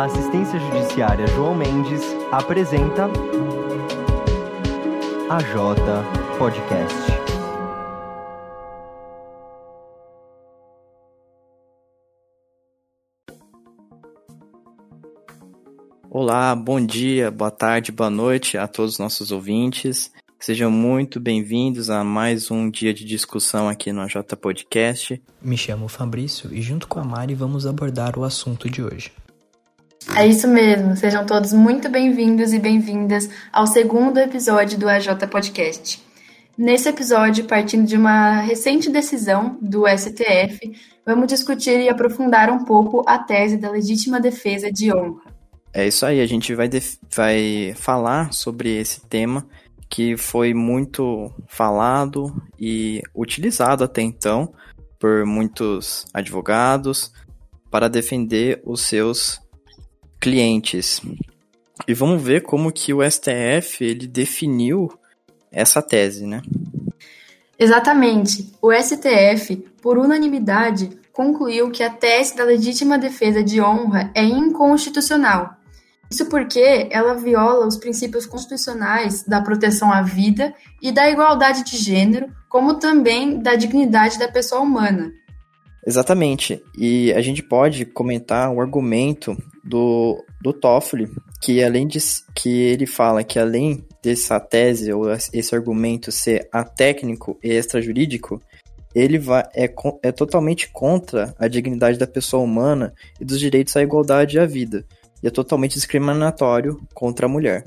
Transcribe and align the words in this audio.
A 0.00 0.04
assistência 0.04 0.58
judiciária 0.58 1.26
João 1.26 1.54
Mendes 1.54 2.00
apresenta 2.32 3.04
a 5.28 5.42
J 5.42 5.78
Podcast. 6.38 6.94
Olá, 16.08 16.56
bom 16.56 16.80
dia, 16.80 17.30
boa 17.30 17.50
tarde, 17.50 17.92
boa 17.92 18.08
noite 18.08 18.56
a 18.56 18.66
todos 18.66 18.92
os 18.92 18.98
nossos 18.98 19.30
ouvintes. 19.30 20.10
Sejam 20.38 20.70
muito 20.70 21.20
bem-vindos 21.20 21.90
a 21.90 22.02
mais 22.02 22.50
um 22.50 22.70
dia 22.70 22.94
de 22.94 23.04
discussão 23.04 23.68
aqui 23.68 23.92
no 23.92 24.00
AJ 24.00 24.14
Podcast. 24.40 25.22
Me 25.42 25.58
chamo 25.58 25.88
Fabrício 25.88 26.48
e 26.54 26.62
junto 26.62 26.88
com 26.88 26.98
a 26.98 27.04
Mari 27.04 27.34
vamos 27.34 27.66
abordar 27.66 28.18
o 28.18 28.24
assunto 28.24 28.70
de 28.70 28.82
hoje. 28.82 29.12
É 30.16 30.26
isso 30.26 30.48
mesmo, 30.48 30.96
sejam 30.96 31.26
todos 31.26 31.52
muito 31.52 31.88
bem-vindos 31.88 32.52
e 32.52 32.58
bem-vindas 32.58 33.28
ao 33.52 33.66
segundo 33.66 34.18
episódio 34.18 34.78
do 34.78 34.88
AJ 34.88 35.08
Podcast. 35.30 36.02
Nesse 36.56 36.88
episódio, 36.88 37.44
partindo 37.44 37.86
de 37.86 37.96
uma 37.96 38.40
recente 38.40 38.90
decisão 38.90 39.58
do 39.60 39.86
STF, 39.86 40.58
vamos 41.04 41.26
discutir 41.26 41.80
e 41.80 41.88
aprofundar 41.88 42.50
um 42.50 42.64
pouco 42.64 43.04
a 43.06 43.18
tese 43.18 43.58
da 43.58 43.70
legítima 43.70 44.18
defesa 44.18 44.72
de 44.72 44.92
honra. 44.92 45.22
É 45.72 45.86
isso 45.86 46.04
aí, 46.04 46.20
a 46.20 46.26
gente 46.26 46.54
vai, 46.54 46.68
vai 47.14 47.74
falar 47.76 48.32
sobre 48.32 48.76
esse 48.78 49.06
tema 49.06 49.46
que 49.88 50.16
foi 50.16 50.54
muito 50.54 51.30
falado 51.46 52.34
e 52.58 53.02
utilizado 53.14 53.84
até 53.84 54.00
então 54.00 54.52
por 54.98 55.26
muitos 55.26 56.06
advogados 56.12 57.12
para 57.70 57.88
defender 57.88 58.60
os 58.64 58.82
seus 58.82 59.40
clientes. 60.20 61.00
E 61.88 61.94
vamos 61.94 62.22
ver 62.22 62.42
como 62.42 62.72
que 62.72 62.92
o 62.92 63.08
STF 63.08 63.82
ele 63.84 64.06
definiu 64.06 64.92
essa 65.50 65.80
tese, 65.80 66.26
né? 66.26 66.42
Exatamente. 67.58 68.52
O 68.62 68.72
STF, 68.72 69.56
por 69.82 69.98
unanimidade, 69.98 70.90
concluiu 71.12 71.70
que 71.70 71.82
a 71.82 71.90
tese 71.90 72.36
da 72.36 72.44
legítima 72.44 72.98
defesa 72.98 73.42
de 73.42 73.60
honra 73.60 74.10
é 74.14 74.22
inconstitucional 74.22 75.60
isso 76.10 76.26
porque 76.26 76.88
ela 76.90 77.14
viola 77.14 77.66
os 77.66 77.76
princípios 77.76 78.26
constitucionais 78.26 79.22
da 79.22 79.40
proteção 79.40 79.92
à 79.92 80.02
vida 80.02 80.52
e 80.82 80.90
da 80.90 81.08
igualdade 81.08 81.62
de 81.62 81.76
gênero, 81.76 82.28
como 82.48 82.74
também 82.74 83.38
da 83.38 83.54
dignidade 83.54 84.18
da 84.18 84.26
pessoa 84.26 84.60
humana. 84.60 85.12
Exatamente. 85.86 86.62
E 86.76 87.12
a 87.12 87.20
gente 87.20 87.42
pode 87.42 87.84
comentar 87.84 88.52
o 88.52 88.60
argumento 88.60 89.36
do, 89.64 90.22
do 90.42 90.52
Toffoli, 90.52 91.08
que 91.40 91.62
além 91.62 91.86
de 91.86 91.98
que 92.34 92.50
ele 92.50 92.86
fala 92.86 93.24
que 93.24 93.38
além 93.38 93.84
dessa 94.02 94.38
tese 94.38 94.92
ou 94.92 95.10
esse 95.12 95.54
argumento 95.54 96.12
ser 96.12 96.48
atécnico 96.52 97.38
e 97.42 97.50
extrajurídico, 97.50 98.40
ele 98.94 99.18
vai, 99.18 99.44
é, 99.54 99.72
é 100.02 100.12
totalmente 100.12 100.70
contra 100.70 101.34
a 101.38 101.48
dignidade 101.48 101.98
da 101.98 102.06
pessoa 102.06 102.42
humana 102.42 102.92
e 103.20 103.24
dos 103.24 103.38
direitos 103.38 103.76
à 103.76 103.82
igualdade 103.82 104.38
à 104.38 104.46
vida 104.46 104.84
e 105.22 105.26
é 105.26 105.30
totalmente 105.30 105.74
discriminatório 105.74 106.80
contra 106.94 107.26
a 107.26 107.28
mulher. 107.28 107.64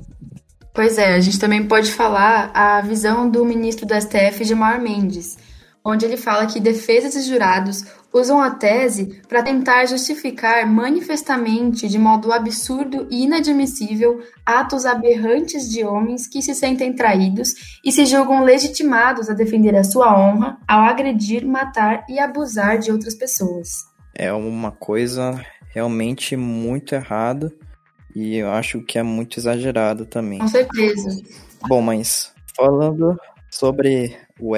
Pois 0.73 0.97
é, 0.97 1.13
a 1.13 1.19
gente 1.19 1.39
também 1.39 1.63
pode 1.67 1.91
falar 1.91 2.49
a 2.53 2.81
visão 2.81 3.29
do 3.29 3.45
ministro 3.45 3.85
do 3.85 3.93
STF, 3.93 4.43
Gilmar 4.43 4.81
Mendes, 4.81 5.37
onde 5.83 6.05
ele 6.05 6.17
fala 6.17 6.45
que 6.45 6.59
defesas 6.59 7.15
e 7.15 7.23
jurados 7.23 7.83
usam 8.13 8.39
a 8.39 8.51
tese 8.51 9.21
para 9.27 9.41
tentar 9.41 9.85
justificar 9.87 10.65
manifestamente, 10.67 11.89
de 11.89 11.97
modo 11.97 12.31
absurdo 12.31 13.07
e 13.09 13.23
inadmissível, 13.23 14.21
atos 14.45 14.85
aberrantes 14.85 15.67
de 15.69 15.83
homens 15.83 16.27
que 16.27 16.41
se 16.41 16.53
sentem 16.53 16.93
traídos 16.93 17.79
e 17.83 17.91
se 17.91 18.05
julgam 18.05 18.43
legitimados 18.43 19.29
a 19.29 19.33
defender 19.33 19.75
a 19.75 19.83
sua 19.83 20.15
honra 20.17 20.57
ao 20.67 20.81
agredir, 20.81 21.45
matar 21.45 22.05
e 22.07 22.19
abusar 22.19 22.77
de 22.77 22.91
outras 22.91 23.15
pessoas. 23.15 23.87
É 24.13 24.31
uma 24.31 24.71
coisa 24.71 25.43
realmente 25.73 26.35
muito 26.35 26.93
errado 26.93 27.51
e 28.15 28.37
eu 28.37 28.51
acho 28.51 28.79
que 28.81 28.99
é 28.99 29.03
muito 29.03 29.39
exagerado 29.39 30.05
também. 30.05 30.37
Com 30.37 30.47
certeza. 30.47 31.19
Bom, 31.67 31.81
mas 31.81 32.31
falando 32.55 33.17
sobre 33.49 34.15
o, 34.39 34.55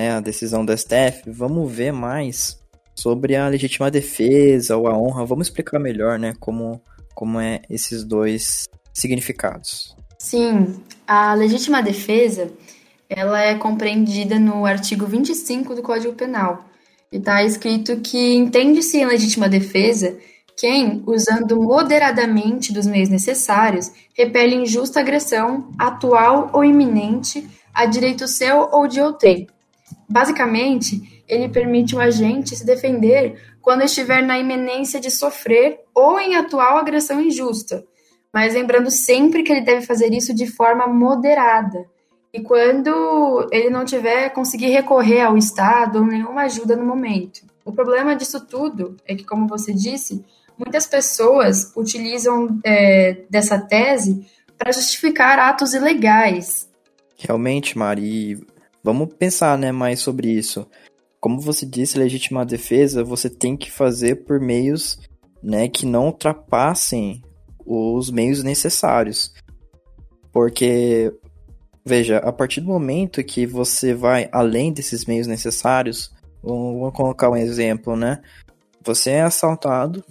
né, 0.00 0.12
a 0.12 0.20
decisão 0.20 0.64
do 0.64 0.76
STF, 0.76 1.24
vamos 1.26 1.70
ver 1.70 1.92
mais 1.92 2.58
sobre 2.94 3.36
a 3.36 3.46
legítima 3.48 3.90
defesa 3.90 4.74
ou 4.76 4.88
a 4.88 4.96
honra. 4.96 5.26
Vamos 5.26 5.48
explicar 5.48 5.78
melhor, 5.78 6.18
né, 6.18 6.32
como, 6.40 6.80
como 7.14 7.38
é 7.38 7.60
esses 7.68 8.02
dois 8.02 8.66
significados. 8.94 9.94
Sim, 10.18 10.82
a 11.06 11.34
legítima 11.34 11.82
defesa, 11.82 12.50
ela 13.10 13.42
é 13.42 13.54
compreendida 13.54 14.38
no 14.38 14.64
artigo 14.64 15.06
25 15.06 15.74
do 15.74 15.82
Código 15.82 16.14
Penal. 16.14 16.64
E 17.12 17.18
está 17.18 17.42
escrito 17.44 18.00
que 18.00 18.34
entende-se 18.34 18.98
em 18.98 19.06
legítima 19.06 19.48
defesa 19.48 20.16
quem, 20.56 21.02
usando 21.06 21.56
moderadamente 21.56 22.72
dos 22.72 22.86
meios 22.86 23.08
necessários, 23.08 23.90
repele 24.16 24.56
injusta 24.56 25.00
agressão, 25.00 25.70
atual 25.78 26.50
ou 26.52 26.64
iminente, 26.64 27.46
a 27.72 27.86
direito 27.86 28.28
seu 28.28 28.68
ou 28.70 28.86
de 28.86 29.00
outrem. 29.00 29.46
Basicamente, 30.10 31.22
ele 31.28 31.48
permite 31.48 31.94
o 31.94 32.00
agente 32.00 32.56
se 32.56 32.66
defender 32.66 33.40
quando 33.62 33.82
estiver 33.82 34.22
na 34.22 34.38
iminência 34.38 34.98
de 35.00 35.10
sofrer 35.10 35.80
ou 35.94 36.18
em 36.18 36.34
atual 36.34 36.78
agressão 36.78 37.20
injusta, 37.20 37.84
mas 38.32 38.54
lembrando 38.54 38.90
sempre 38.90 39.42
que 39.42 39.52
ele 39.52 39.60
deve 39.60 39.86
fazer 39.86 40.12
isso 40.12 40.34
de 40.34 40.46
forma 40.46 40.86
moderada. 40.86 41.84
E 42.32 42.40
quando 42.40 43.48
ele 43.52 43.70
não 43.70 43.84
tiver 43.84 44.30
conseguir 44.30 44.68
recorrer 44.68 45.22
ao 45.22 45.36
Estado 45.36 45.98
ou 45.98 46.06
nenhuma 46.06 46.42
ajuda 46.42 46.76
no 46.76 46.84
momento. 46.84 47.42
O 47.64 47.72
problema 47.72 48.16
disso 48.16 48.44
tudo 48.46 48.96
é 49.06 49.14
que, 49.14 49.24
como 49.24 49.48
você 49.48 49.72
disse, 49.72 50.24
Muitas 50.60 50.86
pessoas 50.86 51.72
utilizam 51.74 52.60
é, 52.62 53.22
dessa 53.30 53.58
tese 53.58 54.26
para 54.58 54.70
justificar 54.70 55.38
atos 55.38 55.72
ilegais. 55.72 56.68
Realmente, 57.16 57.78
Mari, 57.78 58.46
vamos 58.82 59.14
pensar 59.14 59.58
né, 59.58 59.72
mais 59.72 60.00
sobre 60.00 60.30
isso. 60.30 60.66
Como 61.20 61.40
você 61.40 61.66
disse, 61.66 61.98
legítima 61.98 62.46
defesa 62.46 63.04
você 63.04 63.28
tem 63.28 63.56
que 63.56 63.70
fazer 63.70 64.24
por 64.24 64.40
meios 64.40 64.98
né, 65.42 65.68
que 65.68 65.86
não 65.86 66.06
ultrapassem 66.06 67.22
os 67.64 68.10
meios 68.10 68.42
necessários. 68.42 69.32
Porque, 70.32 71.12
veja, 71.84 72.18
a 72.18 72.32
partir 72.32 72.60
do 72.60 72.68
momento 72.68 73.22
que 73.24 73.46
você 73.46 73.94
vai 73.94 74.28
além 74.32 74.72
desses 74.72 75.04
meios 75.04 75.26
necessários, 75.26 76.12
vamos 76.42 76.92
colocar 76.94 77.30
um 77.30 77.36
exemplo, 77.36 77.96
né? 77.96 78.20
Você 78.82 79.10
é 79.10 79.22
assaltado 79.22 80.02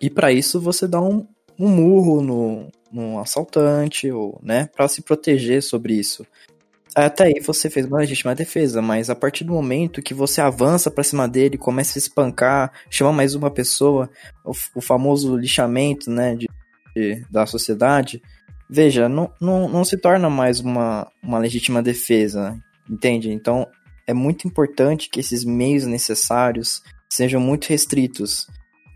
e 0.00 0.10
para 0.10 0.32
isso 0.32 0.60
você 0.60 0.86
dá 0.86 1.00
um, 1.00 1.26
um 1.58 1.68
murro 1.68 2.20
no, 2.20 2.68
no 2.90 3.18
assaltante, 3.18 4.10
ou, 4.10 4.38
né, 4.42 4.68
para 4.74 4.88
se 4.88 5.02
proteger 5.02 5.62
sobre 5.62 5.94
isso. 5.94 6.26
Até 6.94 7.24
aí 7.24 7.40
você 7.40 7.70
fez 7.70 7.86
uma 7.86 7.98
legítima 7.98 8.34
defesa, 8.34 8.82
mas 8.82 9.08
a 9.08 9.14
partir 9.14 9.44
do 9.44 9.52
momento 9.52 10.02
que 10.02 10.12
você 10.12 10.40
avança 10.40 10.90
para 10.90 11.04
cima 11.04 11.28
dele, 11.28 11.56
começa 11.56 11.96
a 11.96 12.00
espancar, 12.00 12.72
chama 12.90 13.12
mais 13.12 13.34
uma 13.34 13.50
pessoa, 13.50 14.10
o, 14.44 14.52
o 14.74 14.80
famoso 14.80 15.36
lixamento, 15.36 16.10
né, 16.10 16.34
de, 16.34 16.48
de, 16.96 17.24
da 17.30 17.46
sociedade, 17.46 18.20
veja, 18.68 19.08
não, 19.08 19.32
não, 19.40 19.68
não 19.68 19.84
se 19.84 19.96
torna 19.96 20.28
mais 20.28 20.58
uma, 20.58 21.06
uma 21.22 21.38
legítima 21.38 21.80
defesa, 21.82 22.58
entende? 22.88 23.30
Então 23.30 23.66
é 24.06 24.12
muito 24.12 24.48
importante 24.48 25.08
que 25.08 25.20
esses 25.20 25.44
meios 25.44 25.86
necessários 25.86 26.82
sejam 27.08 27.40
muito 27.40 27.68
restritos. 27.68 28.48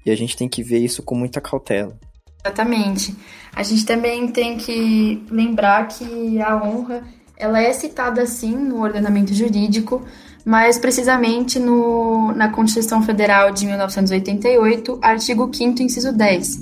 E 0.04 0.10
a 0.10 0.16
gente 0.16 0.36
tem 0.36 0.48
que 0.48 0.62
ver 0.62 0.78
isso 0.78 1.02
com 1.02 1.14
muita 1.14 1.40
cautela. 1.40 1.98
Exatamente. 2.44 3.16
A 3.54 3.62
gente 3.62 3.86
também 3.86 4.28
tem 4.28 4.58
que 4.58 5.24
lembrar 5.30 5.88
que 5.88 6.40
a 6.42 6.62
honra 6.62 7.02
ela 7.36 7.60
é 7.60 7.72
citada 7.72 8.24
sim 8.26 8.56
no 8.56 8.82
ordenamento 8.82 9.34
jurídico, 9.34 10.02
mas 10.44 10.78
precisamente 10.78 11.58
no, 11.58 12.32
na 12.32 12.50
Constituição 12.50 13.02
Federal 13.02 13.50
de 13.50 13.66
1988, 13.66 14.98
artigo 15.02 15.50
5 15.52 15.82
inciso 15.82 16.12
10, 16.12 16.60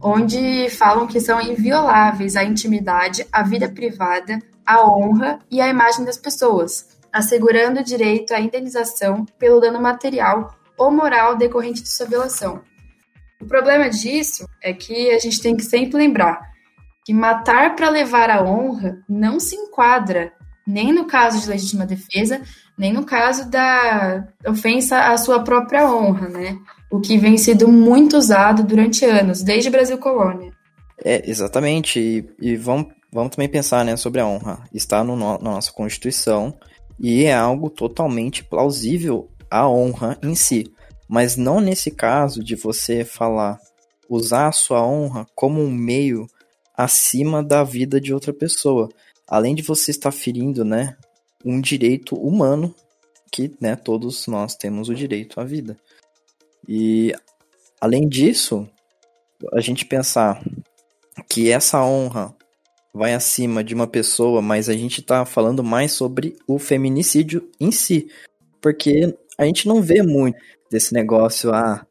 onde 0.00 0.68
falam 0.70 1.06
que 1.06 1.20
são 1.20 1.40
invioláveis 1.40 2.36
a 2.36 2.44
intimidade, 2.44 3.26
a 3.32 3.42
vida 3.42 3.68
privada, 3.68 4.38
a 4.66 4.86
honra 4.86 5.38
e 5.50 5.60
a 5.60 5.68
imagem 5.68 6.04
das 6.04 6.16
pessoas, 6.16 6.98
assegurando 7.12 7.80
o 7.80 7.84
direito 7.84 8.32
à 8.32 8.40
indenização 8.40 9.24
pelo 9.38 9.60
dano 9.60 9.80
material 9.80 10.54
ou 10.76 10.90
moral 10.90 11.36
decorrente 11.36 11.82
de 11.82 11.88
sua 11.88 12.06
violação. 12.06 12.60
O 13.40 13.46
problema 13.46 13.90
disso 13.90 14.48
é 14.62 14.72
que 14.72 15.10
a 15.10 15.18
gente 15.18 15.40
tem 15.40 15.56
que 15.56 15.64
sempre 15.64 15.96
lembrar 15.96 16.51
que 17.04 17.12
matar 17.12 17.74
para 17.74 17.90
levar 17.90 18.30
a 18.30 18.42
honra 18.42 18.98
não 19.08 19.40
se 19.40 19.56
enquadra 19.56 20.32
nem 20.66 20.92
no 20.92 21.06
caso 21.06 21.40
de 21.40 21.48
legítima 21.48 21.84
defesa, 21.84 22.40
nem 22.78 22.92
no 22.92 23.04
caso 23.04 23.50
da 23.50 24.28
ofensa 24.46 24.96
à 25.12 25.16
sua 25.16 25.42
própria 25.42 25.92
honra, 25.92 26.28
né? 26.28 26.58
o 26.92 27.00
que 27.00 27.16
vem 27.16 27.38
sido 27.38 27.66
muito 27.68 28.18
usado 28.18 28.62
durante 28.62 29.06
anos, 29.06 29.42
desde 29.42 29.70
Brasil 29.70 29.96
colônia. 29.96 30.52
É, 31.02 31.28
exatamente. 31.28 31.98
E, 31.98 32.28
e 32.38 32.54
vamos, 32.54 32.92
vamos 33.10 33.34
também 33.34 33.48
pensar 33.48 33.82
né, 33.82 33.96
sobre 33.96 34.20
a 34.20 34.26
honra. 34.26 34.62
Está 34.74 35.02
no, 35.02 35.16
na 35.16 35.38
nossa 35.38 35.72
Constituição 35.72 36.54
e 37.00 37.24
é 37.24 37.32
algo 37.32 37.70
totalmente 37.70 38.44
plausível 38.44 39.30
a 39.50 39.66
honra 39.66 40.18
em 40.22 40.34
si. 40.34 40.70
Mas 41.08 41.34
não 41.34 41.60
nesse 41.60 41.90
caso 41.90 42.44
de 42.44 42.54
você 42.54 43.06
falar, 43.06 43.58
usar 44.08 44.48
a 44.48 44.52
sua 44.52 44.86
honra 44.86 45.26
como 45.34 45.62
um 45.62 45.70
meio 45.70 46.26
acima 46.76 47.42
da 47.42 47.62
vida 47.62 48.00
de 48.00 48.12
outra 48.12 48.32
pessoa. 48.32 48.88
Além 49.28 49.54
de 49.54 49.62
você 49.62 49.90
estar 49.90 50.12
ferindo, 50.12 50.64
né, 50.64 50.96
um 51.44 51.60
direito 51.60 52.14
humano 52.16 52.74
que, 53.30 53.52
né, 53.60 53.76
todos 53.76 54.26
nós 54.26 54.54
temos 54.54 54.88
o 54.88 54.94
direito 54.94 55.40
à 55.40 55.44
vida. 55.44 55.76
E 56.68 57.14
além 57.80 58.08
disso, 58.08 58.68
a 59.52 59.60
gente 59.60 59.84
pensar 59.84 60.42
que 61.28 61.50
essa 61.50 61.82
honra 61.84 62.34
vai 62.92 63.14
acima 63.14 63.64
de 63.64 63.74
uma 63.74 63.86
pessoa, 63.86 64.42
mas 64.42 64.68
a 64.68 64.74
gente 64.74 65.00
está 65.00 65.24
falando 65.24 65.64
mais 65.64 65.92
sobre 65.92 66.36
o 66.46 66.58
feminicídio 66.58 67.50
em 67.58 67.72
si, 67.72 68.08
porque 68.60 69.16
a 69.38 69.44
gente 69.44 69.66
não 69.66 69.80
vê 69.80 70.02
muito 70.02 70.38
desse 70.70 70.92
negócio, 70.92 71.52
ah, 71.52 71.86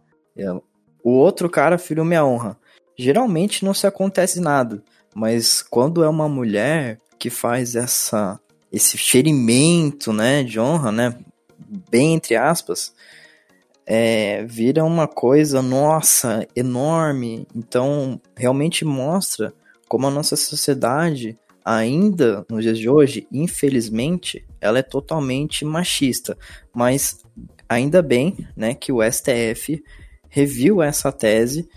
o 1.04 1.12
outro 1.12 1.50
cara 1.50 1.78
feriu 1.78 2.06
minha 2.06 2.26
honra. 2.26 2.58
Geralmente 3.02 3.66
não 3.66 3.74
se 3.74 3.88
acontece 3.88 4.40
nada, 4.40 4.84
mas 5.16 5.64
quando 5.64 6.04
é 6.04 6.08
uma 6.08 6.30
mulher 6.30 7.00
que 7.18 7.32
faz 7.32 7.76
essa 7.76 8.40
esse 8.72 8.96
ferimento, 8.96 10.14
né, 10.14 10.44
de 10.44 10.60
honra, 10.60 10.92
né, 10.92 11.18
bem 11.90 12.14
entre 12.14 12.36
aspas, 12.36 12.94
é, 13.88 14.46
vira 14.46 14.86
uma 14.86 15.08
coisa, 15.08 15.64
nossa, 15.64 16.48
enorme. 16.56 17.48
Então, 17.56 18.22
realmente 18.38 18.86
mostra 18.86 19.52
como 19.90 20.06
a 20.06 20.12
nossa 20.12 20.36
sociedade, 20.36 21.38
ainda 21.66 22.46
nos 22.50 22.64
dias 22.64 22.78
de 22.78 22.88
hoje, 22.88 23.28
infelizmente, 23.32 24.46
ela 24.62 24.78
é 24.78 24.84
totalmente 24.84 25.66
machista. 25.66 26.38
Mas 26.74 27.26
ainda 27.68 28.02
bem, 28.04 28.48
né, 28.56 28.76
que 28.76 28.92
o 28.92 29.02
STF 29.04 29.84
reviu 30.30 30.84
essa 30.84 31.12
tese 31.12 31.68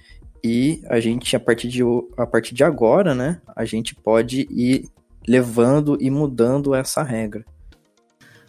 e 0.45 0.83
a 0.91 1.01
gente, 1.01 1.35
a 1.35 1.41
partir 1.41 1.69
de, 1.69 1.81
a 2.19 2.27
partir 2.27 2.55
de 2.55 2.63
agora, 2.63 3.15
né, 3.15 3.41
a 3.57 3.65
gente 3.65 3.95
pode 3.95 4.47
ir 4.51 4.91
levando 5.27 5.97
e 5.99 6.11
mudando 6.11 6.75
essa 6.75 7.03
regra. 7.03 7.43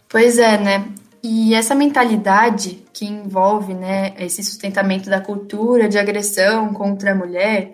Pois 0.06 0.36
é, 0.36 0.58
né? 0.58 0.88
E 1.22 1.54
essa 1.54 1.74
mentalidade 1.74 2.84
que 2.92 3.06
envolve 3.06 3.72
né, 3.72 4.14
esse 4.18 4.44
sustentamento 4.44 5.08
da 5.08 5.22
cultura 5.22 5.88
de 5.88 5.98
agressão 5.98 6.70
contra 6.74 7.12
a 7.12 7.14
mulher, 7.14 7.72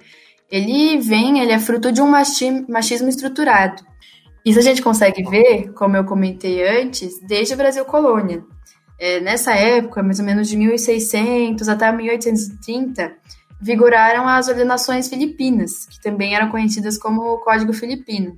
ele 0.49 0.99
vem, 0.99 1.41
ele 1.41 1.51
é 1.51 1.59
fruto 1.59 1.91
de 1.91 2.01
um 2.01 2.07
machismo 2.09 3.09
estruturado. 3.09 3.83
Isso 4.47 4.61
a 4.61 4.63
gente 4.63 4.81
consegue 4.81 5.25
ver, 5.25 5.73
como 5.73 5.97
eu 5.97 6.05
comentei 6.05 6.81
antes, 6.81 7.21
desde 7.27 7.55
o 7.55 7.57
Brasil 7.57 7.85
colônia. 7.85 8.45
É, 9.01 9.19
nessa 9.19 9.53
época, 9.53 10.01
mais 10.01 10.21
ou 10.21 10.25
menos 10.25 10.49
de 10.49 10.57
1600 10.57 11.69
até 11.69 11.91
1830, 11.91 13.13
vigoraram 13.63 14.27
as 14.27 14.49
ordenações 14.49 15.09
filipinas, 15.09 15.87
que 15.87 16.01
também 16.03 16.35
eram 16.35 16.51
conhecidas 16.51 16.99
como 16.99 17.39
Código 17.39 17.73
Filipino. 17.73 18.37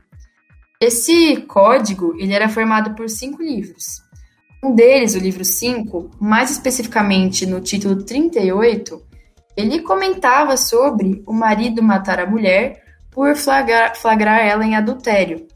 Esse 0.78 1.38
código 1.48 2.14
ele 2.18 2.34
era 2.34 2.46
formado 2.46 2.94
por 2.94 3.08
cinco 3.08 3.42
livros. 3.42 4.02
Um 4.62 4.74
deles, 4.74 5.14
o 5.14 5.18
livro 5.18 5.44
5, 5.44 6.10
mais 6.20 6.50
especificamente 6.50 7.46
no 7.46 7.60
título 7.60 8.02
38, 8.02 9.02
ele 9.56 9.80
comentava 9.80 10.56
sobre 10.56 11.22
o 11.26 11.32
marido 11.32 11.82
matar 11.82 12.20
a 12.20 12.26
mulher 12.26 12.82
por 13.10 13.34
flagrar, 13.34 13.96
flagrar 13.96 14.40
ela 14.40 14.64
em 14.64 14.76
adultério. 14.76 15.46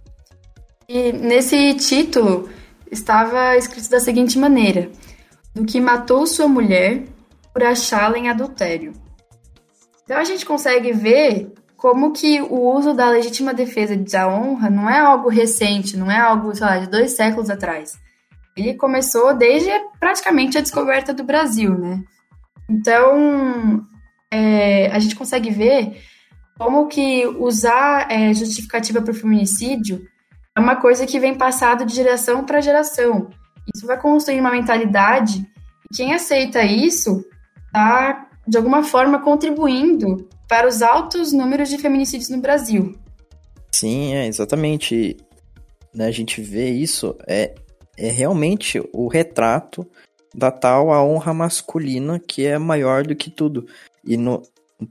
E 0.89 1.13
nesse 1.13 1.75
título 1.75 2.49
estava 2.91 3.57
escrito 3.57 3.91
da 3.91 4.01
seguinte 4.01 4.39
maneira: 4.39 4.91
do 5.55 5.65
que 5.65 5.81
matou 5.81 6.27
sua 6.27 6.49
mulher 6.49 7.05
por 7.53 7.63
achá-la 7.63 8.17
em 8.17 8.31
adultério. 8.31 9.08
Então 10.09 10.17
a 10.17 10.25
gente 10.25 10.47
consegue 10.47 10.93
ver 10.93 11.53
como 11.77 12.13
que 12.13 12.41
o 12.41 12.75
uso 12.75 12.95
da 12.95 13.11
legítima 13.11 13.53
defesa 13.53 13.95
da 13.95 14.27
honra 14.27 14.71
não 14.71 14.89
é 14.89 14.99
algo 14.99 15.29
recente, 15.29 15.97
não 15.97 16.11
é 16.11 16.19
algo, 16.19 16.55
sei 16.55 16.67
lá, 16.67 16.79
de 16.79 16.89
dois 16.89 17.13
séculos 17.13 17.51
atrás 17.51 17.99
ele 18.59 18.75
começou 18.75 19.35
desde 19.35 19.71
praticamente 20.01 20.59
a 20.59 20.61
descoberta 20.61 21.15
do 21.15 21.23
Brasil, 21.23 21.79
né? 21.79 22.03
Então, 22.69 23.87
é, 24.31 24.89
a 24.89 24.99
gente 24.99 25.15
consegue 25.15 25.51
ver 25.51 26.03
como 26.59 26.89
que 26.89 27.25
usar 27.27 28.11
é, 28.11 28.35
justificativa 28.35 29.01
para 29.01 29.13
o 29.13 29.15
feminicídio 29.15 30.05
é 30.57 30.61
uma 30.61 30.77
coisa 30.77 31.07
que 31.07 31.21
vem 31.21 31.37
passado 31.37 31.87
de 31.87 31.95
geração 31.95 32.45
para 32.45 32.61
geração. 32.61 33.31
Isso 33.73 33.87
vai 33.87 33.99
construir 33.99 34.41
uma 34.41 34.51
mentalidade 34.51 35.47
e 35.91 35.97
quem 35.97 36.13
aceita 36.13 36.63
isso 36.65 37.25
está, 37.67 38.28
de 38.49 38.57
alguma 38.57 38.83
forma, 38.83 39.21
contribuindo 39.21 40.27
para 40.49 40.67
os 40.67 40.81
altos 40.81 41.33
números 41.33 41.69
de 41.69 41.77
feminicídios 41.77 42.31
no 42.31 42.41
Brasil. 42.41 42.99
Sim, 43.71 44.15
é 44.15 44.27
exatamente. 44.27 45.17
Né, 45.95 46.07
a 46.07 46.11
gente 46.11 46.41
vê 46.41 46.71
isso, 46.71 47.15
é, 47.27 47.55
é 47.97 48.11
realmente 48.11 48.83
o 48.93 49.09
retrato 49.09 49.87
da 50.35 50.51
tal 50.51 50.93
a 50.93 51.03
honra 51.03 51.33
masculina 51.33 52.19
que 52.19 52.47
é 52.47 52.59
maior 52.59 53.07
do 53.07 53.15
que 53.15 53.31
tudo. 53.31 53.67
E 54.05 54.17
no 54.17 54.43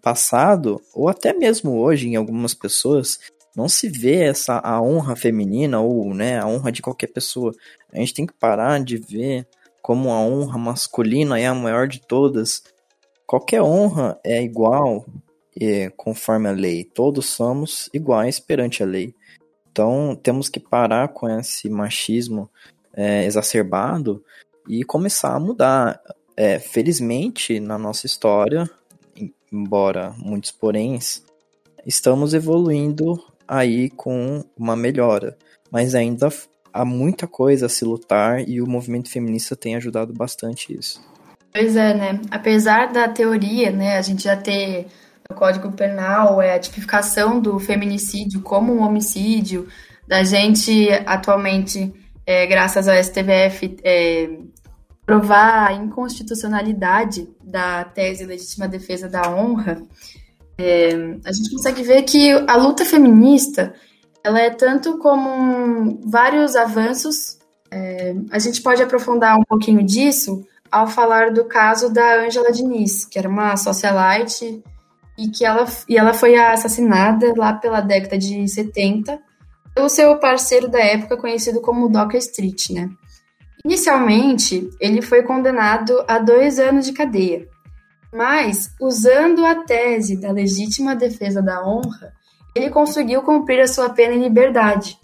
passado, 0.02 0.82
ou 0.94 1.08
até 1.08 1.34
mesmo 1.34 1.80
hoje 1.80 2.08
em 2.10 2.16
algumas 2.16 2.54
pessoas, 2.54 3.20
não 3.56 3.68
se 3.68 3.90
vê 3.90 4.24
essa 4.24 4.60
a 4.60 4.82
honra 4.82 5.16
feminina 5.16 5.80
ou 5.80 6.14
né, 6.14 6.40
a 6.40 6.46
honra 6.46 6.72
de 6.72 6.82
qualquer 6.82 7.08
pessoa. 7.08 7.54
A 7.92 7.98
gente 7.98 8.14
tem 8.14 8.26
que 8.26 8.34
parar 8.34 8.84
de 8.84 8.98
ver 8.98 9.48
como 9.82 10.12
a 10.12 10.20
honra 10.20 10.58
masculina 10.58 11.40
é 11.40 11.48
a 11.48 11.56
maior 11.56 11.88
de 11.88 12.02
todas. 12.02 12.64
Qualquer 13.28 13.62
honra 13.62 14.18
é 14.24 14.42
igual 14.42 15.06
é, 15.60 15.90
conforme 15.90 16.48
a 16.48 16.54
lei. 16.54 16.86
Todos 16.86 17.26
somos 17.26 17.90
iguais 17.94 18.40
perante 18.40 18.82
a 18.82 18.86
lei. 18.86 19.14
Então 19.70 20.18
temos 20.24 20.48
que 20.48 20.62
parar 20.62 21.10
com 21.10 21.30
esse 21.30 21.70
machismo 21.70 22.50
é, 22.94 23.26
exacerbado 23.26 24.24
e 24.68 24.84
começar 24.84 25.36
a 25.36 25.40
mudar. 25.40 26.02
É, 26.38 26.60
felizmente, 26.60 27.60
na 27.60 27.78
nossa 27.80 28.06
história, 28.06 28.70
embora 29.52 30.14
muitos 30.18 30.52
poréns, 30.52 31.24
estamos 31.86 32.34
evoluindo 32.34 33.22
aí 33.48 33.90
com 33.90 34.44
uma 34.56 34.76
melhora, 34.76 35.36
mas 35.72 35.96
ainda 35.96 36.30
há 36.72 36.86
muita 36.86 37.28
coisa 37.28 37.66
a 37.66 37.70
se 37.70 37.84
lutar 37.84 38.48
e 38.48 38.62
o 38.62 38.68
movimento 38.68 39.10
feminista 39.10 39.56
tem 39.56 39.76
ajudado 39.76 40.14
bastante 40.14 40.78
isso. 40.78 41.02
Pois 41.58 41.76
é, 41.76 41.92
né? 41.92 42.22
Apesar 42.30 42.94
da 42.94 43.08
teoria, 43.08 43.72
né, 43.72 43.98
a 43.98 44.02
gente 44.04 44.26
já 44.26 44.38
ter 44.38 44.86
o 45.28 45.34
Código 45.34 45.72
Penal, 45.72 46.40
é 46.40 46.54
a 46.54 46.60
tipificação 46.60 47.40
do 47.40 47.58
feminicídio 47.58 48.42
como 48.42 48.72
um 48.72 48.84
homicídio, 48.84 49.68
da 50.08 50.24
gente 50.24 50.88
atualmente 51.08 51.92
é, 52.28 52.46
graças 52.46 52.88
ao 52.88 52.96
STVF, 53.04 53.76
é, 53.84 54.38
provar 55.04 55.70
a 55.70 55.74
inconstitucionalidade 55.74 57.28
da 57.44 57.84
tese 57.86 58.24
legítima 58.24 58.68
defesa 58.68 59.10
da 59.10 59.28
honra, 59.28 59.82
é, 60.60 60.90
a 61.26 61.32
gente 61.32 61.50
consegue 61.52 61.82
ver 61.82 62.04
que 62.04 62.34
a 62.48 62.56
luta 62.56 62.86
feminista 62.86 63.74
ela 64.24 64.40
é 64.40 64.52
tanto 64.52 65.00
como 65.00 66.00
vários 66.06 66.56
avanços. 66.56 67.40
É, 67.72 68.16
a 68.30 68.38
gente 68.38 68.62
pode 68.62 68.84
aprofundar 68.84 69.36
um 69.36 69.44
pouquinho 69.44 69.84
disso 69.84 70.46
ao 70.72 70.88
falar 70.88 71.32
do 71.32 71.46
caso 71.46 71.92
da 71.92 72.26
Angela 72.26 72.52
Diniz, 72.52 73.06
que 73.06 73.18
era 73.18 73.30
uma 73.30 73.56
socialite 73.58 74.64
e 75.18 75.30
que 75.30 75.46
ela, 75.46 75.66
e 75.88 75.98
ela 75.98 76.14
foi 76.14 76.36
assassinada 76.36 77.34
lá 77.36 77.54
pela 77.54 77.82
década 77.82 78.18
de 78.18 78.48
70 78.48 79.20
pelo 79.74 79.90
seu 79.90 80.18
parceiro 80.18 80.68
da 80.68 80.80
época 80.80 81.18
conhecido 81.18 81.62
como 81.62 81.88
Docker 81.88 82.18
Street, 82.18 82.72
né? 82.72 82.90
Inicialmente, 83.64 84.68
ele 84.80 85.04
foi 85.04 85.22
condenado 85.22 86.04
a 86.08 86.18
dois 86.18 86.58
anos 86.58 86.86
de 86.86 86.94
cadeia, 86.94 87.48
mas, 88.12 88.74
usando 88.82 89.46
a 89.46 89.54
tese 89.64 90.20
da 90.20 90.32
legítima 90.32 90.96
defesa 90.96 91.44
da 91.44 91.64
honra, 91.64 92.12
ele 92.56 92.72
conseguiu 92.72 93.22
cumprir 93.22 93.62
a 93.62 93.68
sua 93.68 93.90
pena 93.90 94.16
em 94.16 94.24
liberdade. 94.24 94.98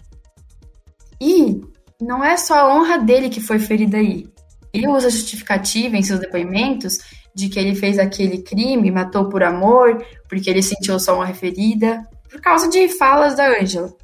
E 1.20 1.60
não 2.00 2.24
é 2.24 2.36
só 2.36 2.54
a 2.54 2.74
honra 2.74 2.98
dele 2.98 3.28
que 3.28 3.40
foi 3.40 3.60
ferida 3.60 3.98
aí. 3.98 4.26
Ele 4.74 4.88
usa 4.88 5.08
justificativa 5.08 5.96
em 5.96 6.02
seus 6.02 6.18
depoimentos 6.18 6.98
de 7.32 7.48
que 7.48 7.60
ele 7.60 7.76
fez 7.76 7.96
aquele 7.96 8.42
crime, 8.42 8.90
matou 8.90 9.28
por 9.28 9.44
amor, 9.44 10.04
porque 10.28 10.50
ele 10.50 10.62
sentiu 10.62 10.98
sua 10.98 11.14
honra 11.14 11.32
ferida, 11.32 12.02
por 12.28 12.40
causa 12.40 12.68
de 12.68 12.88
falas 12.88 13.36
da 13.36 13.46
Ângela. 13.48 13.94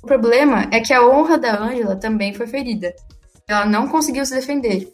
O 0.00 0.06
problema 0.06 0.68
é 0.70 0.80
que 0.80 0.92
a 0.92 1.04
honra 1.04 1.36
da 1.36 1.60
Angela 1.60 1.96
também 1.96 2.32
foi 2.32 2.46
ferida. 2.46 2.94
Ela 3.48 3.66
não 3.66 3.88
conseguiu 3.88 4.24
se 4.24 4.34
defender. 4.34 4.88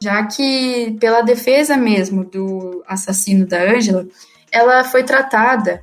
já 0.00 0.26
que, 0.26 0.96
pela 1.00 1.22
defesa 1.22 1.76
mesmo 1.78 2.24
do 2.24 2.84
assassino 2.86 3.46
da 3.46 3.62
Ângela, 3.62 4.06
ela 4.52 4.84
foi 4.84 5.02
tratada, 5.02 5.80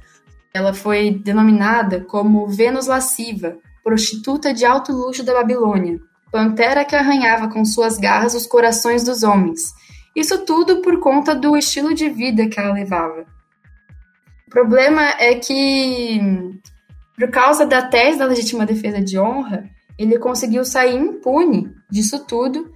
ela 0.54 0.74
foi 0.74 1.12
denominada 1.12 2.02
como 2.02 2.48
Vênus 2.48 2.86
lasciva, 2.86 3.58
prostituta 3.84 4.54
de 4.54 4.64
alto 4.64 4.92
luxo 4.92 5.24
da 5.24 5.34
Babilônia, 5.34 6.00
pantera 6.32 6.86
que 6.86 6.96
arranhava 6.96 7.50
com 7.50 7.66
suas 7.66 7.98
garras 7.98 8.34
os 8.34 8.48
corações 8.48 9.04
dos 9.04 9.24
homens. 9.24 9.74
Isso 10.16 10.46
tudo 10.46 10.82
por 10.82 11.00
conta 11.00 11.36
do 11.36 11.58
estilo 11.58 11.94
de 11.94 12.10
vida 12.10 12.48
que 12.48 12.60
ela 12.60 12.74
levava. 12.74 13.26
O 14.48 14.50
problema 14.50 15.02
é 15.20 15.36
que, 15.36 16.20
por 17.18 17.30
causa 17.30 17.66
da 17.66 17.82
tese 17.82 18.18
da 18.20 18.26
legítima 18.26 18.66
defesa 18.66 19.02
de 19.02 19.18
honra, 19.18 19.70
ele 19.98 20.18
conseguiu 20.20 20.66
sair 20.66 20.96
impune 20.96 21.70
disso 21.90 22.26
tudo, 22.26 22.72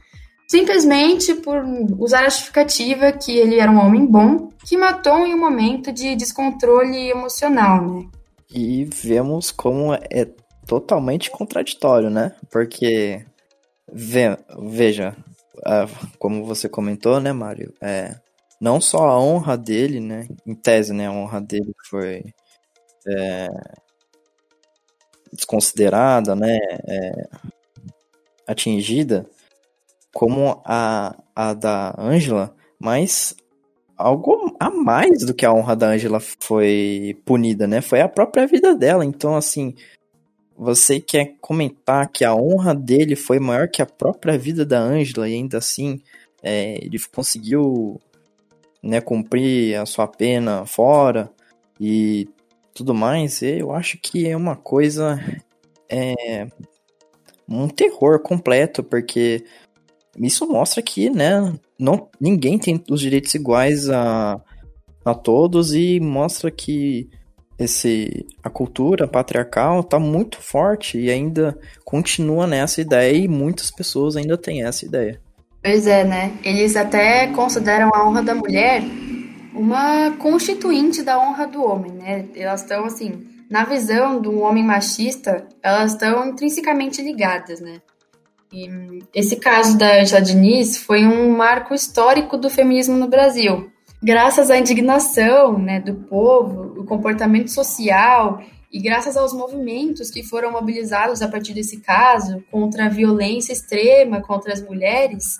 simplesmente 0.48 1.34
por 1.36 1.64
usar 1.98 2.22
a 2.22 2.30
justificativa 2.30 3.12
que 3.12 3.38
ele 3.38 3.60
era 3.60 3.72
um 3.72 3.80
homem 3.80 4.06
bom 4.06 4.50
que 4.66 4.78
matou 4.78 5.26
em 5.26 5.34
um 5.34 5.40
momento 5.40 5.92
de 5.92 6.16
descontrole 6.16 7.10
emocional, 7.10 7.86
né? 7.86 8.06
E 8.50 8.86
vemos 8.86 9.52
como 9.52 9.94
é 9.94 10.28
totalmente 10.66 11.30
contraditório, 11.30 12.10
né? 12.10 12.32
Porque, 12.52 13.26
veja, 13.92 15.16
como 16.20 16.46
você 16.46 16.68
comentou, 16.68 17.20
né, 17.20 17.32
Mário? 17.32 17.74
É, 17.82 18.16
não 18.60 18.80
só 18.80 19.08
a 19.08 19.20
honra 19.20 19.58
dele, 19.58 20.00
né? 20.00 20.28
Em 20.46 20.56
tese, 20.56 20.94
né? 20.94 21.08
A 21.08 21.12
honra 21.12 21.42
dele 21.42 21.74
foi 21.90 22.24
é, 23.08 23.48
desconsiderada, 25.32 26.36
né? 26.36 26.58
É, 26.88 27.28
atingida, 28.48 29.26
como 30.14 30.62
a, 30.66 31.16
a 31.36 31.54
da 31.54 31.96
Ângela, 31.98 32.56
mas 32.80 33.36
algo 33.98 34.56
a 34.60 34.70
mais 34.70 35.26
do 35.26 35.34
que 35.34 35.46
a 35.46 35.54
honra 35.54 35.76
da 35.76 35.88
Ângela 35.90 36.20
foi 36.20 37.18
punida, 37.26 37.68
né? 37.68 37.82
Foi 37.82 38.02
a 38.02 38.10
própria 38.10 38.48
vida 38.48 38.76
dela. 38.76 39.06
Então, 39.06 39.36
assim, 39.36 39.76
você 40.58 41.00
quer 41.00 41.36
comentar 41.42 42.10
que 42.10 42.24
a 42.24 42.34
honra 42.34 42.74
dele 42.74 43.16
foi 43.16 43.40
maior 43.40 43.68
que 43.68 43.82
a 43.82 43.86
própria 43.86 44.38
vida 44.38 44.66
da 44.66 44.80
Ângela 44.80 45.28
e 45.28 45.34
ainda 45.34 45.58
assim 45.58 46.02
é, 46.42 46.78
ele 46.84 46.98
conseguiu 47.14 48.00
né, 48.82 49.02
cumprir 49.02 49.76
a 49.76 49.86
sua 49.86 50.08
pena 50.08 50.66
fora 50.66 51.32
e 51.80 52.28
tudo 52.74 52.94
mais, 52.94 53.42
eu 53.42 53.72
acho 53.72 53.98
que 53.98 54.28
é 54.28 54.36
uma 54.36 54.56
coisa. 54.56 55.20
É, 55.90 56.48
um 57.48 57.68
terror 57.68 58.20
completo, 58.20 58.84
porque 58.84 59.46
isso 60.18 60.48
mostra 60.48 60.82
que 60.82 61.10
né, 61.10 61.54
não, 61.80 62.10
ninguém 62.20 62.58
tem 62.58 62.84
os 62.90 63.00
direitos 63.00 63.34
iguais 63.36 63.90
a, 63.90 64.42
a 65.04 65.14
todos 65.14 65.74
e 65.74 66.00
mostra 66.00 66.50
que 66.50 67.10
esse 67.58 68.26
a 68.44 68.50
cultura 68.50 69.08
patriarcal 69.08 69.80
está 69.80 69.98
muito 69.98 70.42
forte 70.42 70.98
e 70.98 71.10
ainda 71.10 71.58
continua 71.84 72.46
nessa 72.46 72.82
ideia 72.82 73.16
e 73.16 73.28
muitas 73.28 73.72
pessoas 73.72 74.16
ainda 74.16 74.38
têm 74.38 74.64
essa 74.64 74.86
ideia. 74.86 75.22
Pois 75.64 75.88
é, 75.88 76.04
né? 76.04 76.34
Eles 76.44 76.76
até 76.76 77.28
consideram 77.28 77.90
a 77.94 78.08
honra 78.08 78.22
da 78.22 78.36
mulher 78.36 78.84
uma 79.54 80.12
constituinte 80.18 81.02
da 81.02 81.18
honra 81.18 81.48
do 81.48 81.64
homem, 81.64 81.94
né? 81.94 82.26
Elas 82.36 82.62
estão 82.62 82.86
assim, 82.86 83.26
na 83.50 83.64
visão 83.64 84.22
do 84.22 84.40
homem 84.40 84.64
machista, 84.64 85.48
elas 85.64 85.94
estão 85.94 86.28
intrinsecamente 86.28 87.02
ligadas, 87.02 87.62
né? 87.62 87.82
E 88.52 88.70
esse 89.14 89.38
caso 89.38 89.78
da 89.78 90.02
Angela 90.02 90.22
Diniz 90.22 90.78
foi 90.78 91.06
um 91.06 91.36
marco 91.36 91.74
histórico 91.74 92.38
do 92.38 92.50
feminismo 92.50 92.96
no 92.96 93.08
Brasil, 93.08 93.72
graças 94.06 94.52
à 94.52 94.58
indignação 94.60 95.58
né, 95.58 95.80
do 95.80 95.96
povo, 95.96 96.80
o 96.80 96.86
comportamento 96.86 97.50
social 97.50 98.40
e 98.72 98.80
graças 98.80 99.18
aos 99.18 99.34
movimentos 99.34 100.12
que 100.12 100.22
foram 100.22 100.52
mobilizados 100.52 101.24
a 101.24 101.28
partir 101.28 101.54
desse 101.54 101.82
caso 101.82 102.44
contra 102.52 102.86
a 102.86 102.90
violência 102.90 103.52
extrema 103.52 104.22
contra 104.22 104.54
as 104.54 104.62
mulheres. 104.62 105.40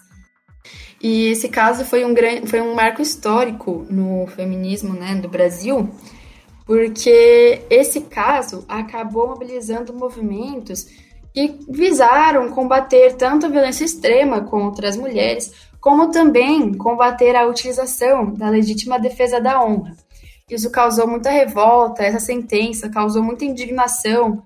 E 1.00 1.28
esse 1.28 1.48
caso 1.48 1.86
foi 1.86 2.04
um, 2.04 2.14
grande, 2.14 2.48
foi 2.48 2.60
um 2.60 2.74
marco 2.74 3.04
histórico 3.04 3.86
no 3.88 4.26
feminismo 4.26 4.94
né, 4.94 5.14
do 5.14 5.30
Brasil, 5.30 5.88
porque 6.66 7.62
esse 7.70 8.02
caso 8.02 8.66
acabou 8.68 9.28
mobilizando 9.28 9.94
movimentos 9.94 10.88
que 11.32 11.60
visaram 11.70 12.50
combater 12.50 13.14
tanto 13.14 13.46
a 13.46 13.50
violência 13.50 13.86
extrema 13.86 14.42
contra 14.42 14.90
as 14.90 14.98
mulheres, 14.98 15.52
como 15.86 16.10
também 16.10 16.74
combater 16.74 17.36
a 17.36 17.46
utilização 17.46 18.34
da 18.34 18.50
legítima 18.50 18.98
defesa 18.98 19.40
da 19.40 19.64
honra. 19.64 19.96
Isso 20.50 20.72
causou 20.72 21.08
muita 21.08 21.30
revolta, 21.30 22.02
essa 22.02 22.20
sentença 22.20 22.90
causou 22.90 23.22
muita 23.22 23.46
indignação. 23.46 24.44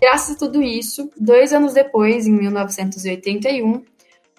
Graças 0.00 0.36
a 0.36 0.38
tudo 0.38 0.62
isso, 0.62 1.10
dois 1.18 1.52
anos 1.52 1.74
depois, 1.74 2.28
em 2.28 2.30
1981, 2.30 3.82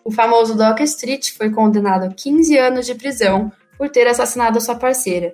o 0.05 0.09
famoso 0.09 0.55
Doc 0.55 0.79
Street 0.79 1.33
foi 1.33 1.49
condenado 1.49 2.05
a 2.05 2.13
15 2.13 2.57
anos 2.57 2.85
de 2.85 2.95
prisão 2.95 3.51
por 3.77 3.89
ter 3.89 4.07
assassinado 4.07 4.61
sua 4.61 4.75
parceira. 4.75 5.33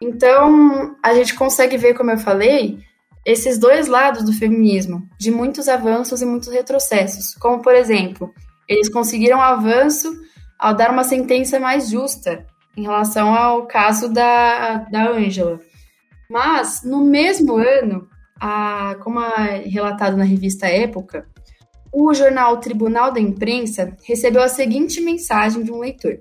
Então, 0.00 0.96
a 1.02 1.12
gente 1.12 1.34
consegue 1.34 1.76
ver, 1.76 1.92
como 1.92 2.10
eu 2.10 2.18
falei, 2.18 2.78
esses 3.22 3.58
dois 3.58 3.86
lados 3.86 4.24
do 4.24 4.32
feminismo, 4.32 5.06
de 5.20 5.30
muitos 5.30 5.68
avanços 5.68 6.22
e 6.22 6.24
muitos 6.24 6.48
retrocessos. 6.48 7.34
Como, 7.34 7.60
por 7.60 7.74
exemplo, 7.74 8.32
eles 8.66 8.88
conseguiram 8.88 9.42
avanço 9.42 10.10
ao 10.58 10.74
dar 10.74 10.90
uma 10.90 11.04
sentença 11.04 11.60
mais 11.60 11.88
justa 11.88 12.44
em 12.76 12.82
relação 12.82 13.34
ao 13.34 13.66
caso 13.66 14.08
da, 14.08 14.86
da 14.90 15.10
Ângela. 15.10 15.60
Mas, 16.30 16.82
no 16.84 17.04
mesmo 17.04 17.56
ano, 17.56 18.08
a, 18.40 18.96
como 19.02 19.20
é 19.20 19.62
relatado 19.66 20.16
na 20.16 20.24
revista 20.24 20.66
Época, 20.66 21.26
o 21.92 22.12
jornal 22.12 22.58
Tribunal 22.58 23.12
da 23.12 23.20
Imprensa 23.20 23.96
recebeu 24.04 24.42
a 24.42 24.48
seguinte 24.48 25.00
mensagem 25.00 25.62
de 25.62 25.72
um 25.72 25.78
leitor: 25.78 26.20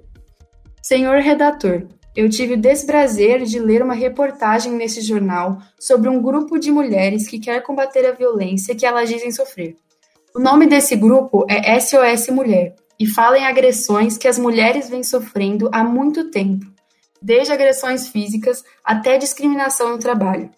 Senhor 0.82 1.18
redator, 1.20 1.88
eu 2.16 2.30
tive 2.30 2.54
o 2.54 2.62
desprazer 2.62 3.44
de 3.44 3.60
ler 3.60 3.84
uma 3.84 3.94
reportagem 3.94 4.72
nesse 4.72 5.02
jornal 5.02 5.60
sobre 5.80 6.10
um 6.10 6.22
grupo 6.22 6.58
de 6.58 6.72
mulheres 6.72 7.28
que 7.28 7.40
quer 7.40 7.62
combater 7.62 8.06
a 8.06 8.14
violência 8.14 8.76
que 8.76 8.86
elas 8.86 9.10
dizem 9.10 9.32
sofrer. 9.32 9.76
O 10.34 10.40
nome 10.40 10.68
desse 10.68 10.96
grupo 10.96 11.46
é 11.50 11.80
SOS 11.80 12.30
Mulher 12.30 12.76
e 13.00 13.06
fala 13.06 13.38
em 13.38 13.46
agressões 13.46 14.18
que 14.18 14.28
as 14.28 14.40
mulheres 14.40 14.90
vêm 14.90 15.04
sofrendo 15.04 15.70
há 15.72 15.84
muito 15.84 16.32
tempo, 16.32 16.66
desde 17.22 17.54
agressões 17.54 18.08
físicas 18.08 18.64
até 18.84 19.18
discriminação 19.18 19.92
no 19.92 20.00
trabalho. 20.00 20.50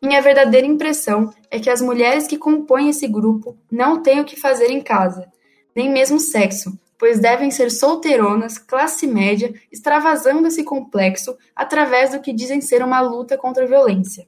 Minha 0.00 0.22
verdadeira 0.22 0.66
impressão 0.66 1.32
é 1.50 1.58
que 1.58 1.70
as 1.70 1.80
mulheres 1.80 2.26
que 2.26 2.38
compõem 2.38 2.88
esse 2.88 3.06
grupo 3.08 3.56
não 3.70 4.00
têm 4.00 4.20
o 4.20 4.24
que 4.24 4.38
fazer 4.38 4.70
em 4.70 4.80
casa, 4.80 5.26
nem 5.74 5.90
mesmo 5.90 6.20
sexo, 6.20 6.78
pois 6.98 7.20
devem 7.20 7.50
ser 7.50 7.70
solteironas, 7.70 8.58
classe 8.58 9.06
média, 9.06 9.52
extravasando 9.72 10.48
esse 10.48 10.62
complexo 10.64 11.36
através 11.54 12.10
do 12.10 12.20
que 12.20 12.32
dizem 12.32 12.60
ser 12.60 12.82
uma 12.82 13.00
luta 13.00 13.36
contra 13.38 13.64
a 13.64 13.66
violência. 13.66 14.26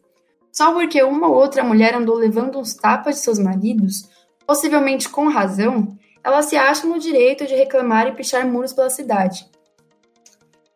Só 0.52 0.72
porque 0.72 1.02
uma 1.02 1.28
ou 1.28 1.34
outra 1.34 1.62
mulher 1.62 1.94
andou 1.94 2.16
levando 2.16 2.58
uns 2.58 2.74
tapas 2.74 3.16
de 3.16 3.20
seus 3.22 3.38
maridos, 3.38 4.08
possivelmente 4.46 5.08
com 5.08 5.28
razão, 5.28 5.96
elas 6.22 6.46
se 6.46 6.56
acham 6.56 6.90
no 6.90 6.98
direito 6.98 7.46
de 7.46 7.54
reclamar 7.54 8.06
e 8.08 8.12
pichar 8.12 8.46
muros 8.46 8.72
pela 8.72 8.90
cidade. 8.90 9.46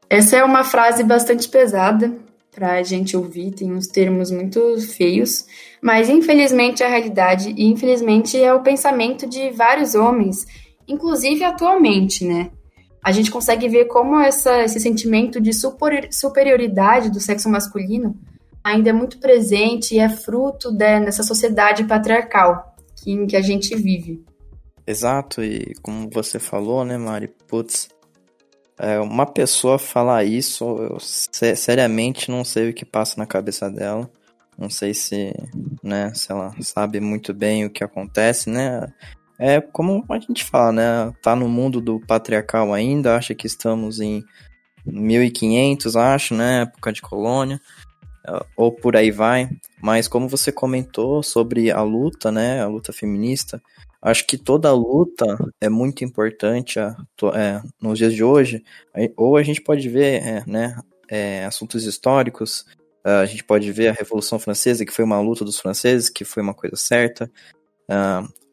Essa 0.08 0.36
é 0.36 0.44
uma 0.44 0.64
frase 0.64 1.02
bastante 1.02 1.48
pesada 1.48 2.16
para 2.54 2.74
a 2.74 2.82
gente 2.82 3.16
ouvir, 3.16 3.50
tem 3.50 3.72
uns 3.72 3.88
termos 3.88 4.30
muito 4.30 4.78
feios, 4.80 5.44
mas 5.82 6.08
infelizmente 6.08 6.82
é 6.82 6.86
a 6.86 6.88
realidade 6.88 7.52
e 7.56 7.64
infelizmente 7.64 8.40
é 8.40 8.54
o 8.54 8.62
pensamento 8.62 9.26
de 9.26 9.50
vários 9.50 9.94
homens, 9.94 10.46
inclusive 10.86 11.42
atualmente, 11.42 12.24
né? 12.24 12.50
A 13.02 13.10
gente 13.12 13.30
consegue 13.30 13.68
ver 13.68 13.86
como 13.86 14.18
essa, 14.18 14.62
esse 14.62 14.78
sentimento 14.78 15.40
de 15.40 15.50
superioridade 16.10 17.10
do 17.10 17.20
sexo 17.20 17.50
masculino 17.50 18.16
ainda 18.62 18.90
é 18.90 18.92
muito 18.92 19.18
presente 19.18 19.94
e 19.94 19.98
é 19.98 20.08
fruto 20.08 20.70
de, 20.70 21.00
dessa 21.00 21.22
sociedade 21.22 21.84
patriarcal 21.84 22.74
em 23.06 23.26
que 23.26 23.36
a 23.36 23.42
gente 23.42 23.76
vive. 23.76 24.24
Exato, 24.86 25.42
e 25.42 25.74
como 25.82 26.10
você 26.10 26.38
falou, 26.38 26.84
né, 26.84 26.98
Mari? 26.98 27.28
Putz, 27.48 27.88
é, 28.78 28.98
uma 29.00 29.24
pessoa 29.24 29.78
falar 29.78 30.24
isso, 30.24 30.64
eu 30.64 30.98
seriamente 31.00 32.30
não 32.30 32.44
sei 32.44 32.70
o 32.70 32.74
que 32.74 32.84
passa 32.84 33.14
na 33.18 33.26
cabeça 33.26 33.70
dela. 33.70 34.10
Não 34.58 34.70
sei 34.70 34.94
se, 34.94 35.34
né, 35.82 36.12
se 36.14 36.30
ela 36.30 36.54
sabe 36.60 37.00
muito 37.00 37.32
bem 37.34 37.64
o 37.64 37.70
que 37.70 37.82
acontece, 37.82 38.50
né? 38.50 38.86
É 39.38 39.60
como 39.60 40.04
a 40.08 40.18
gente 40.18 40.44
fala, 40.44 40.72
né? 40.72 41.12
Tá 41.22 41.34
no 41.34 41.48
mundo 41.48 41.80
do 41.80 41.98
patriarcal 41.98 42.72
ainda, 42.72 43.16
acha 43.16 43.34
que 43.34 43.46
estamos 43.46 44.00
em 44.00 44.22
1500, 44.86 45.96
acho, 45.96 46.34
né? 46.34 46.62
Época 46.62 46.92
de 46.92 47.02
colônia, 47.02 47.60
ou 48.56 48.70
por 48.70 48.96
aí 48.96 49.10
vai. 49.10 49.48
Mas 49.82 50.06
como 50.06 50.28
você 50.28 50.52
comentou 50.52 51.22
sobre 51.22 51.70
a 51.70 51.82
luta, 51.82 52.30
né? 52.30 52.62
A 52.62 52.68
luta 52.68 52.92
feminista, 52.92 53.60
Acho 54.04 54.26
que 54.26 54.36
toda 54.36 54.70
luta 54.70 55.24
é 55.58 55.70
muito 55.70 56.04
importante 56.04 56.78
é, 56.78 57.62
nos 57.80 57.98
dias 57.98 58.12
de 58.12 58.22
hoje. 58.22 58.62
Ou 59.16 59.38
a 59.38 59.42
gente 59.42 59.62
pode 59.62 59.88
ver 59.88 60.22
é, 60.22 60.44
né, 60.46 60.78
é, 61.08 61.46
assuntos 61.46 61.86
históricos, 61.86 62.66
a 63.02 63.24
gente 63.24 63.42
pode 63.42 63.72
ver 63.72 63.88
a 63.88 63.92
Revolução 63.92 64.38
Francesa, 64.38 64.84
que 64.84 64.92
foi 64.92 65.06
uma 65.06 65.20
luta 65.20 65.42
dos 65.42 65.58
franceses, 65.58 66.10
que 66.10 66.24
foi 66.24 66.42
uma 66.42 66.52
coisa 66.52 66.76
certa. 66.76 67.30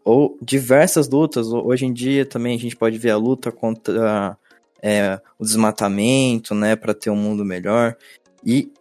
Ou 0.03 0.37
diversas 0.41 1.09
lutas. 1.09 1.47
Hoje 1.47 1.85
em 1.85 1.93
dia 1.93 2.25
também 2.25 2.55
a 2.55 2.59
gente 2.59 2.75
pode 2.75 2.97
ver 2.97 3.11
a 3.11 3.17
luta 3.17 3.51
contra 3.51 4.37
é, 4.81 5.19
o 5.37 5.43
desmatamento, 5.43 6.55
né, 6.55 6.75
para 6.75 6.93
ter 6.93 7.09
um 7.09 7.15
mundo 7.15 7.45
melhor. 7.45 7.95
E 8.45 8.71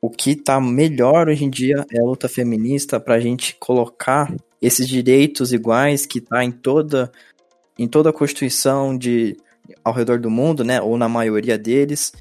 o 0.00 0.10
que 0.10 0.30
está 0.30 0.60
melhor 0.60 1.28
hoje 1.28 1.44
em 1.44 1.50
dia 1.50 1.84
é 1.90 1.98
a 1.98 2.04
luta 2.04 2.28
feminista 2.28 3.00
para 3.00 3.14
a 3.14 3.20
gente 3.20 3.56
colocar 3.56 4.32
esses 4.66 4.88
direitos 4.88 5.52
iguais 5.52 6.06
que 6.06 6.18
está 6.18 6.44
em 6.44 6.50
toda 6.50 7.10
em 7.78 7.88
toda 7.88 8.10
a 8.10 8.12
constituição 8.12 8.96
de 8.96 9.36
ao 9.82 9.92
redor 9.92 10.20
do 10.20 10.30
mundo, 10.30 10.62
né, 10.62 10.80
ou 10.80 10.96
na 10.96 11.08
maioria 11.08 11.58
deles, 11.58 12.12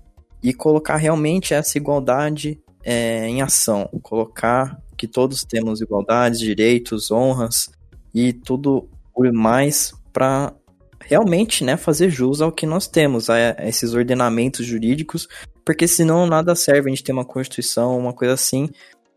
e 0.41 0.53
colocar 0.53 0.97
realmente 0.97 1.53
essa 1.53 1.77
igualdade 1.77 2.59
é, 2.83 3.27
em 3.27 3.41
ação, 3.41 3.89
colocar 4.01 4.77
que 4.97 5.07
todos 5.07 5.43
temos 5.43 5.81
igualdades, 5.81 6.39
direitos, 6.39 7.11
honras 7.11 7.69
e 8.13 8.33
tudo 8.33 8.89
o 9.13 9.31
mais 9.31 9.93
para 10.11 10.53
realmente, 10.99 11.63
né, 11.63 11.75
fazer 11.75 12.09
jus 12.09 12.41
ao 12.41 12.51
que 12.51 12.65
nós 12.65 12.87
temos, 12.87 13.29
a, 13.29 13.35
a 13.35 13.67
esses 13.67 13.93
ordenamentos 13.93 14.65
jurídicos, 14.65 15.27
porque 15.65 15.87
senão 15.87 16.25
nada 16.25 16.55
serve 16.55 16.89
a 16.89 16.93
gente 16.93 17.03
ter 17.03 17.11
uma 17.11 17.25
constituição, 17.25 17.97
uma 17.97 18.13
coisa 18.13 18.33
assim, 18.33 18.69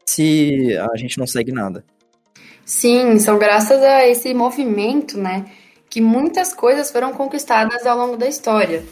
se 0.05 0.77
a 0.77 0.97
gente 0.97 1.19
não 1.19 1.27
segue 1.27 1.53
nada. 1.53 1.85
Sim, 2.67 3.21
são 3.21 3.39
graças 3.39 3.81
a 3.81 4.09
esse 4.09 4.35
movimento, 4.35 5.17
né, 5.17 5.47
que 5.89 6.01
muitas 6.01 6.53
coisas 6.53 6.91
foram 6.91 7.13
conquistadas 7.13 7.87
ao 7.87 7.97
longo 7.97 8.17
da 8.17 8.27
história. 8.27 8.83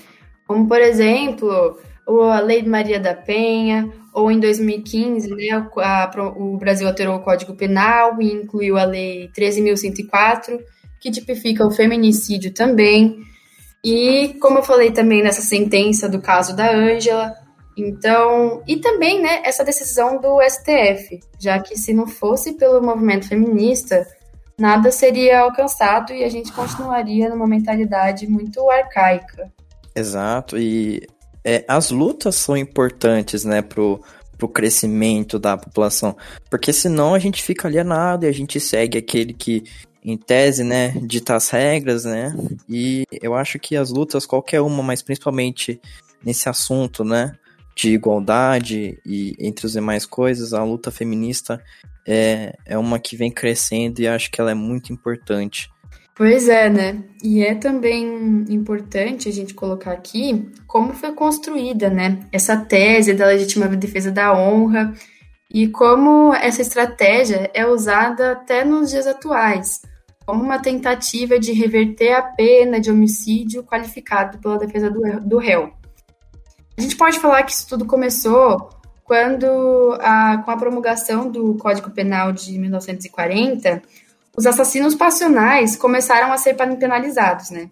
Como, 0.46 0.68
por 0.68 0.80
exemplo, 0.80 1.76
a 2.06 2.38
Lei 2.38 2.62
Maria 2.62 3.00
da 3.00 3.14
Penha, 3.14 3.92
ou 4.12 4.30
em 4.30 4.38
2015, 4.38 5.28
né, 5.34 5.48
a, 5.78 6.10
o 6.36 6.56
Brasil 6.56 6.86
alterou 6.86 7.16
o 7.16 7.20
Código 7.20 7.56
Penal 7.56 8.22
e 8.22 8.32
incluiu 8.32 8.78
a 8.78 8.84
Lei 8.84 9.28
13.104, 9.36 10.56
que 11.00 11.10
tipifica 11.10 11.66
o 11.66 11.70
feminicídio 11.72 12.54
também. 12.54 13.24
E, 13.82 14.36
como 14.40 14.58
eu 14.58 14.62
falei 14.62 14.92
também 14.92 15.20
nessa 15.20 15.42
sentença 15.42 16.08
do 16.08 16.22
caso 16.22 16.54
da 16.54 16.70
Ângela, 16.70 17.34
então, 17.76 18.62
e 18.66 18.76
também, 18.76 19.20
né, 19.20 19.42
essa 19.44 19.64
decisão 19.64 20.20
do 20.20 20.38
STF, 20.42 21.18
já 21.38 21.58
que 21.58 21.76
se 21.76 21.92
não 21.92 22.06
fosse 22.06 22.52
pelo 22.52 22.80
movimento 22.80 23.26
feminista, 23.26 24.06
nada 24.58 24.92
seria 24.92 25.40
alcançado 25.40 26.12
e 26.12 26.22
a 26.22 26.28
gente 26.28 26.52
continuaria 26.52 27.28
numa 27.28 27.46
mentalidade 27.46 28.28
muito 28.28 28.68
arcaica. 28.70 29.52
Exato, 29.94 30.56
e 30.56 31.06
é, 31.44 31.64
as 31.66 31.90
lutas 31.90 32.36
são 32.36 32.56
importantes, 32.56 33.44
né, 33.44 33.60
pro, 33.60 34.00
pro 34.38 34.48
crescimento 34.48 35.38
da 35.38 35.56
população, 35.56 36.16
porque 36.48 36.72
senão 36.72 37.12
a 37.12 37.18
gente 37.18 37.42
fica 37.42 37.66
alienado 37.66 38.24
e 38.24 38.28
a 38.28 38.32
gente 38.32 38.60
segue 38.60 38.98
aquele 38.98 39.32
que, 39.32 39.64
em 40.04 40.16
tese, 40.16 40.62
né, 40.62 40.90
dita 41.02 41.34
as 41.34 41.50
regras, 41.50 42.04
né, 42.04 42.32
e 42.68 43.04
eu 43.20 43.34
acho 43.34 43.58
que 43.58 43.76
as 43.76 43.90
lutas, 43.90 44.26
qualquer 44.26 44.60
uma, 44.60 44.82
mas 44.82 45.02
principalmente 45.02 45.80
nesse 46.24 46.48
assunto, 46.48 47.04
né, 47.04 47.32
de 47.74 47.92
igualdade 47.92 48.98
e 49.04 49.34
entre 49.38 49.66
as 49.66 49.72
demais 49.72 50.06
coisas, 50.06 50.54
a 50.54 50.62
luta 50.62 50.90
feminista 50.90 51.62
é, 52.06 52.56
é 52.64 52.78
uma 52.78 52.98
que 52.98 53.16
vem 53.16 53.30
crescendo 53.30 54.00
e 54.00 54.08
acho 54.08 54.30
que 54.30 54.40
ela 54.40 54.50
é 54.50 54.54
muito 54.54 54.92
importante. 54.92 55.70
Pois 56.16 56.48
é, 56.48 56.70
né? 56.70 57.02
E 57.24 57.44
é 57.44 57.56
também 57.56 58.44
importante 58.48 59.28
a 59.28 59.32
gente 59.32 59.52
colocar 59.52 59.90
aqui 59.90 60.48
como 60.64 60.94
foi 60.94 61.12
construída, 61.12 61.90
né? 61.90 62.20
Essa 62.30 62.56
tese 62.56 63.14
da 63.14 63.26
legítima 63.26 63.66
defesa 63.66 64.12
da 64.12 64.32
honra 64.32 64.94
e 65.52 65.66
como 65.66 66.32
essa 66.34 66.62
estratégia 66.62 67.50
é 67.52 67.66
usada 67.66 68.32
até 68.32 68.64
nos 68.64 68.90
dias 68.90 69.08
atuais, 69.08 69.82
como 70.24 70.42
uma 70.42 70.60
tentativa 70.60 71.38
de 71.38 71.52
reverter 71.52 72.12
a 72.12 72.22
pena 72.22 72.80
de 72.80 72.92
homicídio 72.92 73.64
qualificado 73.64 74.38
pela 74.38 74.58
defesa 74.58 74.88
do, 74.88 75.00
do 75.20 75.38
réu. 75.38 75.72
A 76.76 76.80
gente 76.80 76.96
pode 76.96 77.20
falar 77.20 77.42
que 77.44 77.52
isso 77.52 77.68
tudo 77.68 77.86
começou 77.86 78.70
quando, 79.04 79.96
a, 80.00 80.38
com 80.38 80.50
a 80.50 80.56
promulgação 80.56 81.30
do 81.30 81.54
Código 81.54 81.90
Penal 81.90 82.32
de 82.32 82.58
1940, 82.58 83.82
os 84.36 84.46
assassinos 84.46 84.94
passionais 84.94 85.76
começaram 85.76 86.32
a 86.32 86.36
ser 86.36 86.54
penalizados, 86.54 87.50
né? 87.50 87.70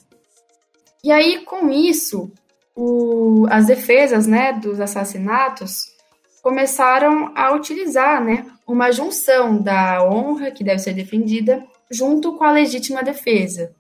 E 1.03 1.11
aí, 1.11 1.45
com 1.45 1.69
isso, 1.69 2.31
o, 2.77 3.47
as 3.51 3.67
defesas 3.67 4.27
né, 4.27 4.53
dos 4.53 4.79
assassinatos 4.79 5.91
começaram 6.41 7.33
a 7.35 7.53
utilizar 7.53 8.23
né, 8.23 8.47
uma 8.67 8.93
junção 8.93 9.61
da 9.61 10.05
honra, 10.05 10.51
que 10.51 10.62
deve 10.62 10.79
ser 10.79 10.93
defendida, 10.93 11.65
junto 11.91 12.37
com 12.37 12.45
a 12.45 12.53
legítima 12.53 13.03
defesa. 13.03 13.75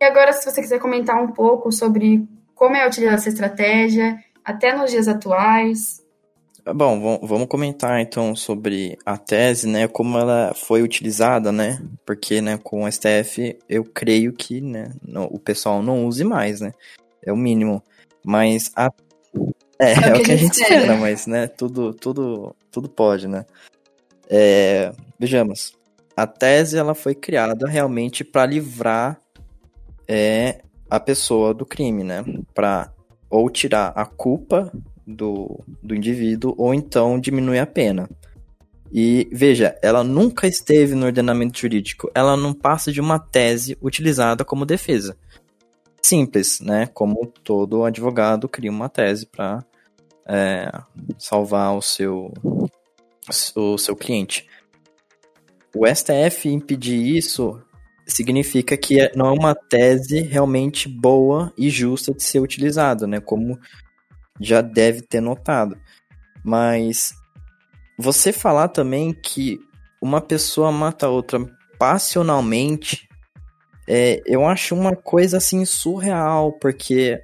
E 0.00 0.04
agora, 0.04 0.32
se 0.32 0.50
você 0.50 0.60
quiser 0.60 0.80
comentar 0.80 1.22
um 1.22 1.28
pouco 1.28 1.70
sobre 1.70 2.26
como 2.56 2.74
é 2.74 2.88
utilizada 2.88 3.18
essa 3.18 3.28
estratégia, 3.28 4.18
até 4.42 4.74
nos 4.74 4.90
dias 4.90 5.06
atuais. 5.06 6.02
Bom, 6.74 7.20
vamos 7.22 7.46
comentar 7.46 8.00
então 8.00 8.34
sobre 8.34 8.98
a 9.06 9.16
tese, 9.16 9.68
né, 9.68 9.86
como 9.86 10.18
ela 10.18 10.52
foi 10.52 10.82
utilizada, 10.82 11.52
né, 11.52 11.80
porque, 12.04 12.40
né, 12.40 12.58
com 12.58 12.82
o 12.82 12.90
STF 12.90 13.56
eu 13.68 13.84
creio 13.84 14.32
que, 14.32 14.60
né, 14.60 14.90
o 15.30 15.38
pessoal 15.38 15.80
não 15.80 16.06
use 16.06 16.24
mais, 16.24 16.60
né, 16.60 16.72
é 17.24 17.32
o 17.32 17.36
mínimo, 17.36 17.80
mas 18.24 18.72
a... 18.74 18.90
É, 19.78 19.92
é, 19.92 20.14
o 20.16 20.22
que 20.24 20.32
a 20.32 20.36
gente 20.36 20.54
espera, 20.54 20.80
espera 20.80 20.96
mas, 20.96 21.26
né, 21.28 21.46
tudo, 21.46 21.94
tudo, 21.94 22.56
tudo 22.72 22.88
pode, 22.88 23.28
né. 23.28 23.44
É, 24.28 24.90
vejamos, 25.20 25.72
a 26.16 26.26
tese 26.26 26.76
ela 26.76 26.96
foi 26.96 27.14
criada 27.14 27.68
realmente 27.68 28.24
para 28.24 28.44
livrar 28.44 29.20
é, 30.08 30.62
a 30.90 30.98
pessoa 30.98 31.52
do 31.52 31.66
crime, 31.66 32.02
né? 32.02 32.24
Para 32.56 32.92
ou 33.30 33.50
tirar 33.50 33.92
a 33.94 34.04
culpa 34.04 34.72
do, 35.06 35.62
do 35.82 35.94
indivíduo 35.94 36.54
ou 36.56 36.74
então 36.74 37.20
diminuir 37.20 37.58
a 37.58 37.66
pena. 37.66 38.08
E 38.92 39.28
veja, 39.32 39.78
ela 39.82 40.02
nunca 40.02 40.46
esteve 40.46 40.94
no 40.94 41.06
ordenamento 41.06 41.58
jurídico, 41.58 42.10
ela 42.14 42.36
não 42.36 42.54
passa 42.54 42.90
de 42.90 43.00
uma 43.00 43.18
tese 43.18 43.76
utilizada 43.82 44.44
como 44.44 44.64
defesa. 44.64 45.16
Simples, 46.02 46.60
né? 46.60 46.86
Como 46.86 47.26
todo 47.26 47.84
advogado 47.84 48.48
cria 48.48 48.70
uma 48.70 48.88
tese 48.88 49.26
para 49.26 49.64
é, 50.26 50.70
salvar 51.18 51.76
o 51.76 51.82
seu, 51.82 52.32
o 53.54 53.76
seu 53.76 53.96
cliente. 53.96 54.46
O 55.74 55.84
STF 55.86 56.48
impedir 56.48 57.16
isso 57.16 57.60
significa 58.06 58.76
que 58.76 59.00
é, 59.00 59.12
não 59.14 59.26
é 59.26 59.32
uma 59.32 59.54
tese 59.54 60.20
realmente 60.20 60.88
boa 60.88 61.52
e 61.58 61.68
justa 61.68 62.14
de 62.14 62.22
ser 62.22 62.40
utilizada, 62.40 63.06
né? 63.06 63.20
Como 63.20 63.58
já 64.40 64.60
deve 64.60 65.02
ter 65.02 65.20
notado. 65.20 65.76
Mas 66.44 67.12
você 67.98 68.32
falar 68.32 68.68
também 68.68 69.12
que 69.12 69.58
uma 70.00 70.20
pessoa 70.20 70.70
mata 70.70 71.08
outra 71.08 71.40
passionalmente, 71.78 73.08
é, 73.88 74.22
eu 74.26 74.46
acho 74.46 74.74
uma 74.74 74.94
coisa 74.94 75.38
assim 75.38 75.64
surreal, 75.64 76.52
porque 76.52 77.20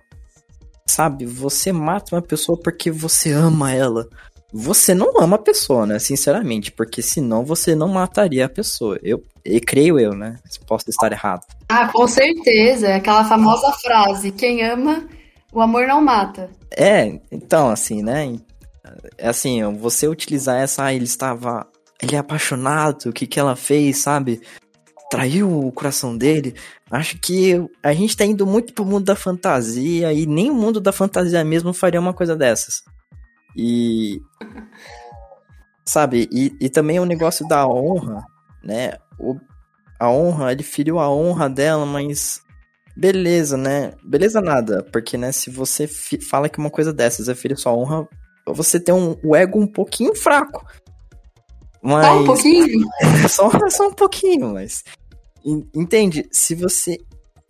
sabe, 0.86 1.24
você 1.24 1.72
mata 1.72 2.14
uma 2.14 2.22
pessoa 2.22 2.58
porque 2.58 2.90
você 2.90 3.32
ama 3.32 3.72
ela. 3.72 4.08
Você 4.52 4.94
não 4.94 5.18
ama 5.18 5.36
a 5.36 5.38
pessoa, 5.38 5.86
né? 5.86 5.98
Sinceramente, 5.98 6.70
porque 6.70 7.00
senão 7.00 7.42
você 7.42 7.74
não 7.74 7.88
mataria 7.88 8.44
a 8.44 8.50
pessoa. 8.50 8.98
Eu, 9.02 9.22
e 9.44 9.58
creio 9.60 9.98
eu, 9.98 10.12
né? 10.12 10.36
Posso 10.66 10.90
estar 10.90 11.10
errado. 11.10 11.42
Ah, 11.68 11.88
com 11.90 12.06
certeza. 12.06 12.94
Aquela 12.94 13.24
famosa 13.24 13.72
frase: 13.80 14.30
quem 14.30 14.62
ama, 14.62 15.08
o 15.52 15.60
amor 15.60 15.86
não 15.86 16.02
mata. 16.02 16.50
É, 16.70 17.18
então, 17.30 17.70
assim, 17.70 18.02
né? 18.02 18.38
É 19.16 19.28
assim, 19.28 19.62
você 19.74 20.06
utilizar 20.06 20.60
essa, 20.60 20.84
ah, 20.84 20.94
ele 20.94 21.04
estava. 21.04 21.66
Ele 22.02 22.16
é 22.16 22.18
apaixonado, 22.18 23.06
o 23.06 23.12
que 23.12 23.26
que 23.26 23.40
ela 23.40 23.56
fez, 23.56 23.98
sabe? 23.98 24.40
Traiu 25.08 25.66
o 25.66 25.72
coração 25.72 26.16
dele. 26.16 26.54
Acho 26.90 27.18
que 27.18 27.54
a 27.82 27.94
gente 27.94 28.16
tá 28.16 28.24
indo 28.24 28.46
muito 28.46 28.74
pro 28.74 28.84
mundo 28.84 29.04
da 29.04 29.14
fantasia 29.14 30.12
e 30.12 30.26
nem 30.26 30.50
o 30.50 30.54
mundo 30.54 30.80
da 30.80 30.92
fantasia 30.92 31.42
mesmo 31.44 31.72
faria 31.72 32.00
uma 32.00 32.12
coisa 32.12 32.36
dessas. 32.36 32.82
E. 33.56 34.20
Sabe? 35.84 36.28
E, 36.30 36.56
e 36.60 36.68
também 36.68 37.00
o 37.00 37.04
negócio 37.04 37.46
da 37.46 37.66
honra, 37.66 38.24
né? 38.62 38.94
O, 39.18 39.36
a 39.98 40.10
honra, 40.10 40.52
ele 40.52 40.62
feriu 40.62 40.98
a 40.98 41.10
honra 41.10 41.48
dela, 41.48 41.84
mas. 41.84 42.42
Beleza, 42.96 43.56
né? 43.56 43.92
Beleza 44.04 44.40
nada. 44.40 44.82
Porque, 44.92 45.16
né, 45.16 45.32
se 45.32 45.50
você 45.50 45.88
fala 45.88 46.48
que 46.48 46.58
uma 46.58 46.70
coisa 46.70 46.92
dessas 46.92 47.28
é 47.28 47.34
ferir 47.34 47.56
sua 47.56 47.72
honra, 47.72 48.06
você 48.46 48.78
tem 48.78 48.94
um, 48.94 49.16
o 49.24 49.34
ego 49.34 49.58
um 49.58 49.66
pouquinho 49.66 50.14
fraco. 50.14 50.64
Mas... 51.82 52.06
Só 52.06 52.20
um 52.20 52.24
pouquinho? 52.24 52.88
só, 53.28 53.70
só 53.70 53.88
um 53.88 53.94
pouquinho, 53.94 54.52
mas. 54.52 54.84
Entende? 55.74 56.28
Se 56.30 56.54
você 56.54 56.98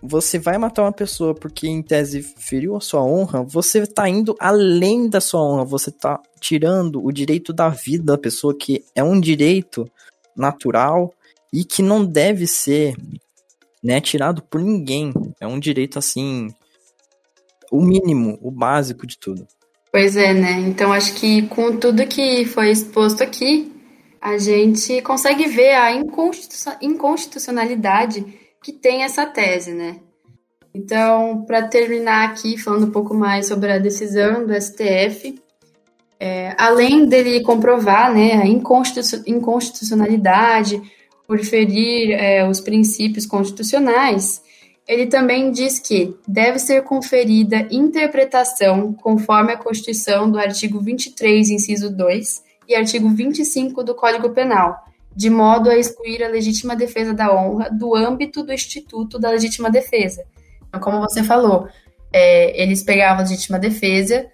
você 0.03 0.37
vai 0.37 0.59
matar 0.59 0.83
uma 0.83 0.93
pessoa 0.93 1.33
porque 1.33 1.69
em 1.69 1.81
tese 1.81 2.23
feriu 2.23 2.75
a 2.75 2.81
sua 2.81 3.05
honra, 3.05 3.45
você 3.45 3.87
tá 3.87 4.09
indo 4.09 4.35
além 4.41 5.09
da 5.09 5.21
sua 5.21 5.41
honra, 5.41 5.65
você 5.65 5.93
tá 5.93 6.21
tirando 6.41 7.05
o 7.05 7.13
direito 7.13 7.53
da 7.53 7.69
vida 7.69 8.05
da 8.05 8.19
pessoa 8.19 8.53
que 8.57 8.85
é 8.97 9.05
um 9.05 9.21
direito 9.21 9.89
natural 10.37 11.15
e 11.53 11.65
que 11.65 11.83
não 11.83 12.05
deve 12.05 12.49
ser, 12.49 12.97
né, 13.81 14.01
tirado 14.01 14.43
por 14.43 14.61
ninguém. 14.61 15.13
É 15.41 15.47
um 15.47 15.61
direito 15.61 16.01
assim 16.01 16.49
o 17.71 17.81
mínimo, 17.81 18.39
o 18.43 18.51
básico 18.51 19.07
de 19.07 19.17
tudo. 19.17 19.47
Pois 19.93 20.17
é, 20.17 20.35
né? 20.35 20.59
Então 20.61 20.93
acho 20.93 21.15
que 21.15 21.43
com 21.47 21.77
tudo 21.77 22.07
que 22.07 22.45
foi 22.47 22.71
exposto 22.71 23.23
aqui, 23.23 23.73
a 24.21 24.37
gente 24.37 25.01
consegue 25.03 25.47
ver 25.47 25.75
a 25.75 25.93
inconstitucionalidade 26.81 28.42
que 28.63 28.73
tem 28.73 29.03
essa 29.03 29.27
tese, 29.27 29.73
né? 29.73 29.99
Então, 30.75 31.45
para 31.45 31.69
terminar 31.69 32.29
aqui, 32.29 32.57
falando 32.57 32.87
um 32.87 32.91
pouco 32.91 33.15
mais 33.15 33.47
sobre 33.47 33.71
a 33.71 33.79
decisão 33.79 34.47
do 34.47 34.55
STF, 34.55 35.39
é, 36.19 36.55
além 36.57 37.05
dele 37.05 37.43
comprovar 37.43 38.11
né, 38.15 38.33
a 38.35 38.47
inconstitucionalidade 38.47 40.81
por 41.27 41.39
ferir 41.41 42.13
é, 42.13 42.49
os 42.49 42.59
princípios 42.61 43.27
constitucionais, 43.27 44.41
ele 44.87 45.07
também 45.07 45.51
diz 45.51 45.79
que 45.79 46.15
deve 46.27 46.59
ser 46.59 46.83
conferida 46.83 47.69
interpretação 47.71 48.93
conforme 48.93 49.53
a 49.53 49.57
Constituição 49.57 50.31
do 50.31 50.39
artigo 50.39 50.81
23, 50.81 51.51
inciso 51.51 51.95
2 51.95 52.43
e 52.69 52.75
artigo 52.75 53.09
25 53.09 53.85
do 53.85 53.95
Código 53.95 54.31
Penal, 54.31 54.85
de 55.15 55.29
modo 55.29 55.71
a 55.71 55.77
excluir 55.77 56.23
a 56.23 56.29
legítima 56.29 56.75
defesa 56.75 57.13
da 57.13 57.35
honra 57.35 57.71
do 57.71 57.95
âmbito 57.95 58.43
do 58.43 58.53
Instituto 58.53 59.19
da 59.19 59.31
Legítima 59.31 59.71
Defesa. 59.71 60.25
Então, 60.69 60.81
como 60.81 61.01
você 61.01 61.23
falou, 61.23 61.69
é, 62.13 62.63
eles 62.63 62.83
pegavam 62.83 63.19
a 63.19 63.29
legítima 63.29 63.59
defesa, 63.59 64.27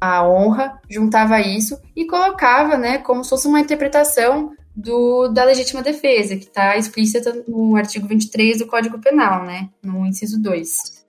a 0.00 0.26
honra, 0.26 0.80
juntava 0.88 1.40
isso 1.40 1.78
e 1.94 2.06
colocava, 2.06 2.76
né, 2.76 2.98
como 2.98 3.22
se 3.22 3.30
fosse 3.30 3.46
uma 3.46 3.60
interpretação 3.60 4.52
do, 4.74 5.28
da 5.28 5.44
legítima 5.44 5.82
defesa, 5.82 6.36
que 6.36 6.44
está 6.44 6.76
explícita 6.76 7.44
no 7.46 7.76
artigo 7.76 8.08
23 8.08 8.58
do 8.58 8.66
Código 8.66 8.98
Penal, 8.98 9.44
né, 9.44 9.68
no 9.82 10.04
inciso 10.04 10.40
2. 10.42 11.04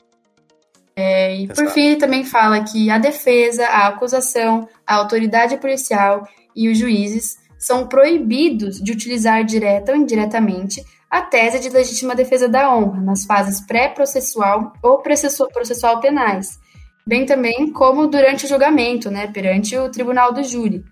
É, 0.95 1.35
e 1.35 1.47
por 1.47 1.67
fim, 1.71 1.88
ele 1.88 1.95
também 1.97 2.23
fala 2.23 2.63
que 2.63 2.89
a 2.89 2.97
defesa, 2.97 3.65
a 3.65 3.88
acusação, 3.88 4.69
a 4.88 4.95
autoridade 4.95 5.57
policial 5.57 6.25
e 6.55 6.69
os 6.69 6.77
juízes 6.77 7.38
são 7.58 7.88
proibidos 7.88 8.82
de 8.82 8.91
utilizar 8.91 9.44
direta 9.44 9.91
ou 9.91 9.98
indiretamente 9.98 10.84
a 11.10 11.22
tese 11.22 11.60
de 11.60 11.70
legítima 11.70 12.15
defesa 12.15 12.50
da 12.50 12.76
honra 12.76 13.02
nas 13.02 13.26
fases 13.26 13.65
pré-processual 13.65 14.74
ou 14.84 15.02
processual 15.02 16.00
penais, 16.00 16.60
bem 17.08 17.26
também 17.26 17.72
como 17.72 18.08
durante 18.08 18.46
o 18.46 18.50
julgamento, 18.50 19.10
né, 19.10 19.28
perante 19.28 19.78
o 19.78 19.89
tribunal 19.89 20.34
do 20.34 20.44
júri. 20.44 20.84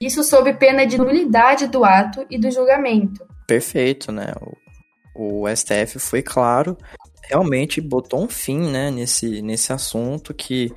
Isso 0.00 0.24
sob 0.24 0.52
pena 0.54 0.86
de 0.86 0.96
nulidade 0.96 1.66
do 1.66 1.84
ato 1.84 2.24
e 2.30 2.38
do 2.38 2.50
julgamento. 2.50 3.24
Perfeito, 3.46 4.10
né? 4.10 4.32
O, 5.14 5.42
o 5.42 5.48
STF 5.54 5.98
foi 5.98 6.22
claro, 6.22 6.76
realmente 7.28 7.80
botou 7.80 8.24
um 8.24 8.28
fim, 8.28 8.70
né, 8.70 8.90
nesse, 8.90 9.42
nesse 9.42 9.72
assunto 9.72 10.32
que 10.32 10.72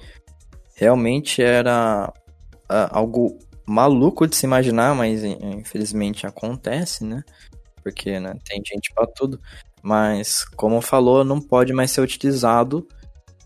realmente 0.75 1.41
era 1.41 2.11
uh, 2.69 2.89
algo 2.91 3.39
maluco 3.65 4.27
de 4.27 4.35
se 4.35 4.45
imaginar, 4.45 4.95
mas 4.95 5.23
infelizmente 5.23 6.25
acontece, 6.25 7.03
né? 7.03 7.23
Porque 7.83 8.19
né, 8.19 8.35
tem 8.45 8.61
gente 8.65 8.93
para 8.93 9.07
tudo. 9.07 9.39
Mas, 9.81 10.45
como 10.55 10.81
falou, 10.81 11.23
não 11.23 11.41
pode 11.41 11.73
mais 11.73 11.91
ser 11.91 12.01
utilizado. 12.01 12.87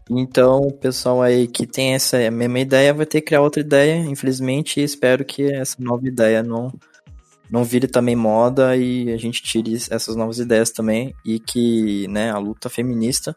Então, 0.10 0.60
o 0.60 0.72
pessoal 0.72 1.22
aí 1.22 1.48
que 1.48 1.66
tem 1.66 1.96
essa 1.96 2.30
mesma 2.32 2.60
ideia 2.60 2.94
vai 2.94 3.06
ter 3.06 3.22
que 3.22 3.28
criar 3.28 3.42
outra 3.42 3.62
ideia, 3.62 3.96
infelizmente, 3.96 4.80
e 4.80 4.84
espero 4.84 5.26
que 5.26 5.52
essa 5.52 5.76
nova 5.80 6.08
ideia 6.08 6.42
não, 6.42 6.72
não 7.50 7.64
vire 7.64 7.88
também 7.88 8.16
moda 8.16 8.78
e 8.78 9.12
a 9.12 9.18
gente 9.18 9.42
tire 9.42 9.76
essas 9.76 10.16
novas 10.16 10.40
ideias 10.40 10.72
também 10.72 11.14
e 11.26 11.40
que 11.40 12.08
né, 12.08 12.32
a 12.32 12.38
luta 12.38 12.70
feminista 12.70 13.36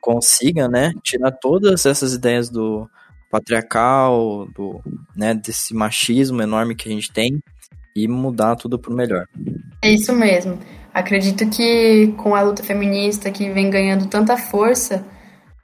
consiga 0.00 0.68
né, 0.68 0.92
tirar 1.02 1.30
todas 1.30 1.86
essas 1.86 2.12
ideias 2.12 2.50
do, 2.50 2.90
patriarcal, 3.32 4.46
do, 4.54 4.78
né, 5.16 5.32
desse 5.32 5.74
machismo 5.74 6.42
enorme 6.42 6.74
que 6.74 6.86
a 6.86 6.92
gente 6.92 7.10
tem 7.10 7.42
e 7.96 8.06
mudar 8.06 8.56
tudo 8.56 8.78
para 8.78 8.92
o 8.92 8.94
melhor. 8.94 9.26
É 9.80 9.90
isso 9.90 10.12
mesmo. 10.12 10.58
Acredito 10.92 11.48
que 11.48 12.08
com 12.18 12.34
a 12.34 12.42
luta 12.42 12.62
feminista 12.62 13.30
que 13.30 13.50
vem 13.50 13.70
ganhando 13.70 14.06
tanta 14.06 14.36
força 14.36 15.02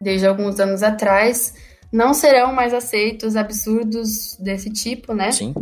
desde 0.00 0.26
alguns 0.26 0.58
anos 0.58 0.82
atrás, 0.82 1.54
não 1.92 2.14
serão 2.14 2.54
mais 2.54 2.72
aceitos 2.72 3.36
absurdos 3.36 4.36
desse 4.40 4.70
tipo, 4.70 5.12
né? 5.12 5.30
Sim. 5.30 5.52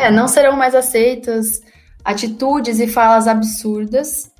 É, 0.00 0.10
não 0.10 0.26
serão 0.26 0.56
mais 0.56 0.74
aceitas 0.74 1.60
atitudes 2.02 2.80
e 2.80 2.86
falas 2.86 3.28
absurdas. 3.28 4.30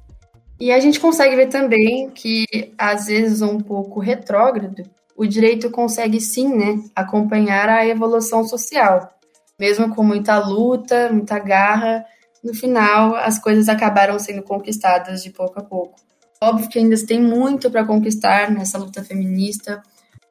E 0.59 0.73
a 0.73 0.81
gente 0.81 0.99
consegue 0.99 1.37
ver 1.37 1.49
também 1.49 2.09
que, 2.11 2.47
às 2.79 3.07
vezes, 3.07 3.43
um 3.43 3.59
pouco 3.59 4.01
retrógrado, 4.01 4.83
o 5.21 5.27
direito 5.27 5.71
consegue 5.71 6.19
sim, 6.19 6.49
né, 6.49 6.83
acompanhar 6.97 7.69
a 7.69 7.87
evolução 7.87 8.43
social. 8.43 9.13
Mesmo 9.59 9.95
com 9.95 10.03
muita 10.03 10.39
luta, 10.39 11.13
muita 11.13 11.39
garra, 11.39 12.07
no 12.43 12.55
final 12.55 13.15
as 13.15 13.39
coisas 13.39 13.69
acabaram 13.69 14.19
sendo 14.19 14.43
conquistadas 14.43 15.23
de 15.23 15.29
pouco 15.29 15.61
a 15.61 15.63
pouco. 15.63 15.97
Óbvio 16.43 16.71
que 16.71 16.79
ainda 16.79 16.97
tem 17.07 17.21
muito 17.21 17.71
para 17.71 17.85
conquistar 17.85 18.51
nessa 18.51 18.79
luta 18.79 19.05
feminista, 19.05 19.83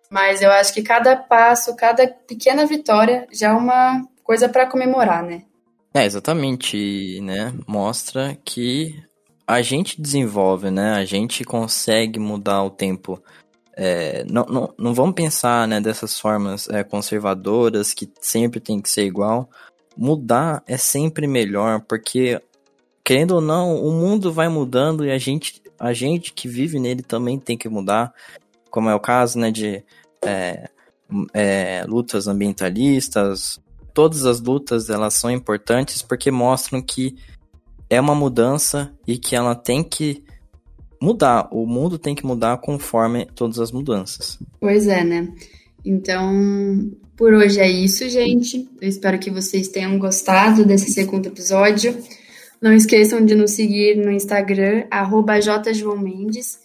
mas 0.10 0.42
eu 0.42 0.52
acho 0.52 0.74
que 0.74 0.82
cada 0.82 1.16
passo, 1.16 1.76
cada 1.76 2.08
pequena 2.08 2.66
vitória 2.66 3.28
já 3.32 3.50
é 3.50 3.54
uma 3.54 4.04
coisa 4.24 4.50
para 4.50 4.66
comemorar, 4.66 5.22
né? 5.22 5.44
É, 5.94 6.04
exatamente, 6.04 7.22
né? 7.22 7.54
Mostra 7.68 8.36
que 8.44 8.96
a 9.46 9.62
gente 9.62 10.02
desenvolve, 10.02 10.72
né? 10.72 10.94
A 10.94 11.06
gente 11.06 11.44
consegue 11.44 12.18
mudar 12.18 12.64
o 12.64 12.72
tempo 12.72 13.22
é, 13.82 14.26
não, 14.30 14.44
não, 14.44 14.74
não 14.78 14.94
vamos 14.94 15.16
pensar 15.16 15.66
né, 15.66 15.80
dessas 15.80 16.20
formas 16.20 16.68
é, 16.68 16.84
conservadoras 16.84 17.94
que 17.94 18.12
sempre 18.20 18.60
tem 18.60 18.82
que 18.82 18.90
ser 18.90 19.06
igual. 19.06 19.50
Mudar 19.96 20.62
é 20.68 20.76
sempre 20.76 21.26
melhor, 21.26 21.80
porque, 21.88 22.42
querendo 23.06 23.36
ou 23.36 23.42
não, 23.42 23.82
o 23.82 23.94
mundo 23.94 24.34
vai 24.34 24.50
mudando 24.50 25.06
e 25.06 25.12
a 25.12 25.18
gente, 25.18 25.62
a 25.80 25.94
gente 25.94 26.34
que 26.34 26.46
vive 26.46 26.78
nele 26.78 27.02
também 27.02 27.40
tem 27.40 27.58
que 27.58 27.70
mudar, 27.70 28.14
como 28.70 28.90
é 28.90 28.96
o 28.96 29.00
caso 29.00 29.40
né, 29.40 29.50
de 29.50 29.82
é, 30.26 30.70
é 31.34 31.86
lutas 31.88 32.28
ambientalistas. 32.28 33.62
Todas 33.94 34.26
as 34.26 34.42
lutas 34.42 34.90
elas 34.90 35.14
são 35.14 35.32
importantes 35.32 36.02
porque 36.02 36.30
mostram 36.30 36.82
que 36.82 37.16
é 37.90 38.00
uma 38.02 38.14
mudança 38.14 38.92
e 39.08 39.18
que 39.18 39.38
ela 39.38 39.56
tem 39.56 39.82
que 39.82 40.22
mudar. 41.02 41.48
O 41.52 41.66
mundo 41.66 41.98
tem 41.98 42.16
que 42.16 42.26
mudar 42.26 42.58
conforme 42.58 43.26
todas 43.36 43.60
as 43.60 43.72
mudanças. 43.72 44.40
Pois 44.60 44.88
é, 44.88 45.04
né? 45.04 45.28
Então, 45.86 46.92
por 47.16 47.34
hoje 47.34 47.60
é 47.60 47.70
isso, 47.70 48.08
gente. 48.10 48.68
Eu 48.82 48.88
espero 48.88 49.20
que 49.20 49.30
vocês 49.32 49.68
tenham 49.68 49.98
gostado 49.98 50.66
desse 50.66 50.92
segundo 50.92 51.28
episódio. 51.28 51.98
Não 52.62 52.74
esqueçam 52.74 53.26
de 53.26 53.36
nos 53.36 53.52
seguir 53.52 53.96
no 53.96 54.12
Instagram, 54.12 54.86
jjoãomendes. 55.74 56.60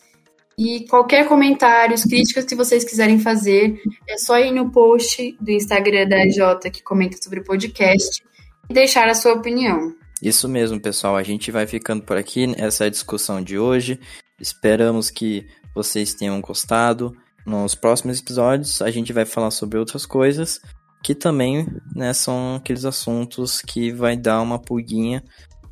E 0.56 0.86
qualquer 0.88 1.26
comentário, 1.26 1.96
críticas 2.08 2.44
que 2.44 2.54
vocês 2.54 2.84
quiserem 2.84 3.18
fazer, 3.18 3.80
é 4.08 4.16
só 4.16 4.38
ir 4.38 4.52
no 4.52 4.70
post 4.70 5.36
do 5.40 5.50
Instagram 5.50 6.06
da 6.06 6.28
Jota 6.28 6.70
que 6.70 6.82
comenta 6.82 7.16
sobre 7.20 7.40
o 7.40 7.44
podcast 7.44 8.22
e 8.70 8.74
deixar 8.74 9.08
a 9.08 9.14
sua 9.14 9.32
opinião. 9.32 9.94
Isso 10.22 10.48
mesmo, 10.48 10.80
pessoal. 10.80 11.16
A 11.16 11.22
gente 11.22 11.50
vai 11.50 11.66
ficando 11.66 12.02
por 12.02 12.16
aqui. 12.16 12.54
Essa 12.56 12.84
é 12.84 12.86
a 12.86 12.90
discussão 12.90 13.42
de 13.42 13.58
hoje. 13.58 13.98
Esperamos 14.40 15.10
que 15.10 15.46
vocês 15.74 16.14
tenham 16.14 16.40
gostado. 16.40 17.16
Nos 17.46 17.74
próximos 17.74 18.20
episódios 18.20 18.80
a 18.80 18.90
gente 18.90 19.12
vai 19.12 19.24
falar 19.24 19.50
sobre 19.50 19.78
outras 19.78 20.06
coisas 20.06 20.60
que 21.04 21.14
também 21.14 21.66
né, 21.94 22.14
são 22.14 22.54
aqueles 22.56 22.86
assuntos 22.86 23.60
que 23.60 23.92
vai 23.92 24.16
dar 24.16 24.40
uma 24.40 24.58
pulguinha 24.58 25.22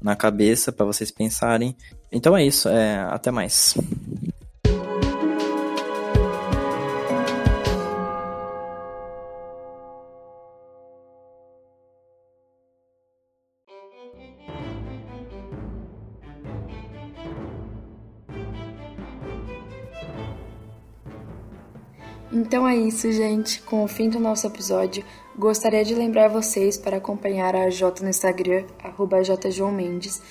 na 0.01 0.15
cabeça 0.15 0.71
para 0.71 0.85
vocês 0.85 1.11
pensarem. 1.11 1.75
Então 2.13 2.37
é 2.37 2.45
isso, 2.45 2.69
é, 2.69 2.99
até 2.99 3.31
mais. 3.31 3.75
Então 22.33 22.67
é 22.67 22.75
isso, 22.75 23.13
gente. 23.13 23.61
Com 23.61 23.85
o 23.85 23.89
fim 23.89 24.09
do 24.09 24.19
nosso 24.19 24.47
episódio, 24.47 25.05
gostaria 25.37 25.85
de 25.85 25.95
lembrar 25.95 26.29
vocês 26.29 26.79
para 26.79 26.97
acompanhar 26.97 27.55
a 27.55 27.69
Jota 27.69 28.03
no 28.03 28.09
Instagram, 28.09 28.65
jjoãomendes, 29.51 30.23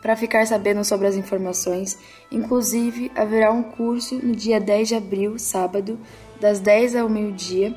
para 0.00 0.14
ficar 0.14 0.46
sabendo 0.46 0.84
sobre 0.84 1.08
as 1.08 1.16
informações. 1.16 1.98
Inclusive, 2.30 3.10
haverá 3.16 3.50
um 3.50 3.64
curso 3.64 4.14
no 4.24 4.36
dia 4.36 4.60
10 4.60 4.88
de 4.88 4.94
abril, 4.94 5.36
sábado, 5.36 5.98
das 6.40 6.60
10 6.60 6.94
ao 6.94 7.08
meio-dia, 7.08 7.74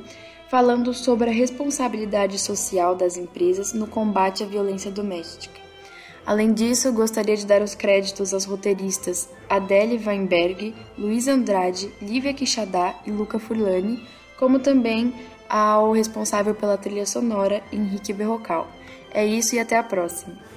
falando 0.48 0.94
sobre 0.94 1.32
a 1.32 1.34
responsabilidade 1.34 2.38
social 2.38 2.96
das 2.96 3.17
empresas 3.17 3.74
no 3.74 3.88
combate 3.88 4.44
à 4.44 4.46
violência 4.46 4.91
doméstica. 4.91 5.61
Além 6.26 6.54
disso, 6.54 6.94
gostaria 6.94 7.36
de 7.36 7.46
dar 7.46 7.62
os 7.62 7.74
créditos 7.74 8.34
aos 8.34 8.46
roteiristas 8.46 9.28
Adele 9.50 10.02
Weinberg, 10.06 10.74
Luiz 10.98 11.28
Andrade, 11.28 11.92
Lívia 12.02 12.34
Quixadá 12.34 12.96
e 13.06 13.12
Luca 13.12 13.40
Furlani, 13.40 14.08
como 14.38 14.60
também 14.60 15.14
ao 15.50 15.92
responsável 15.92 16.56
pela 16.56 16.78
trilha 16.78 17.06
sonora, 17.06 17.62
Henrique 17.72 18.14
Berrocal. 18.14 18.68
É 19.14 19.26
isso 19.26 19.56
e 19.56 19.60
até 19.60 19.78
a 19.78 19.84
próxima! 19.84 20.51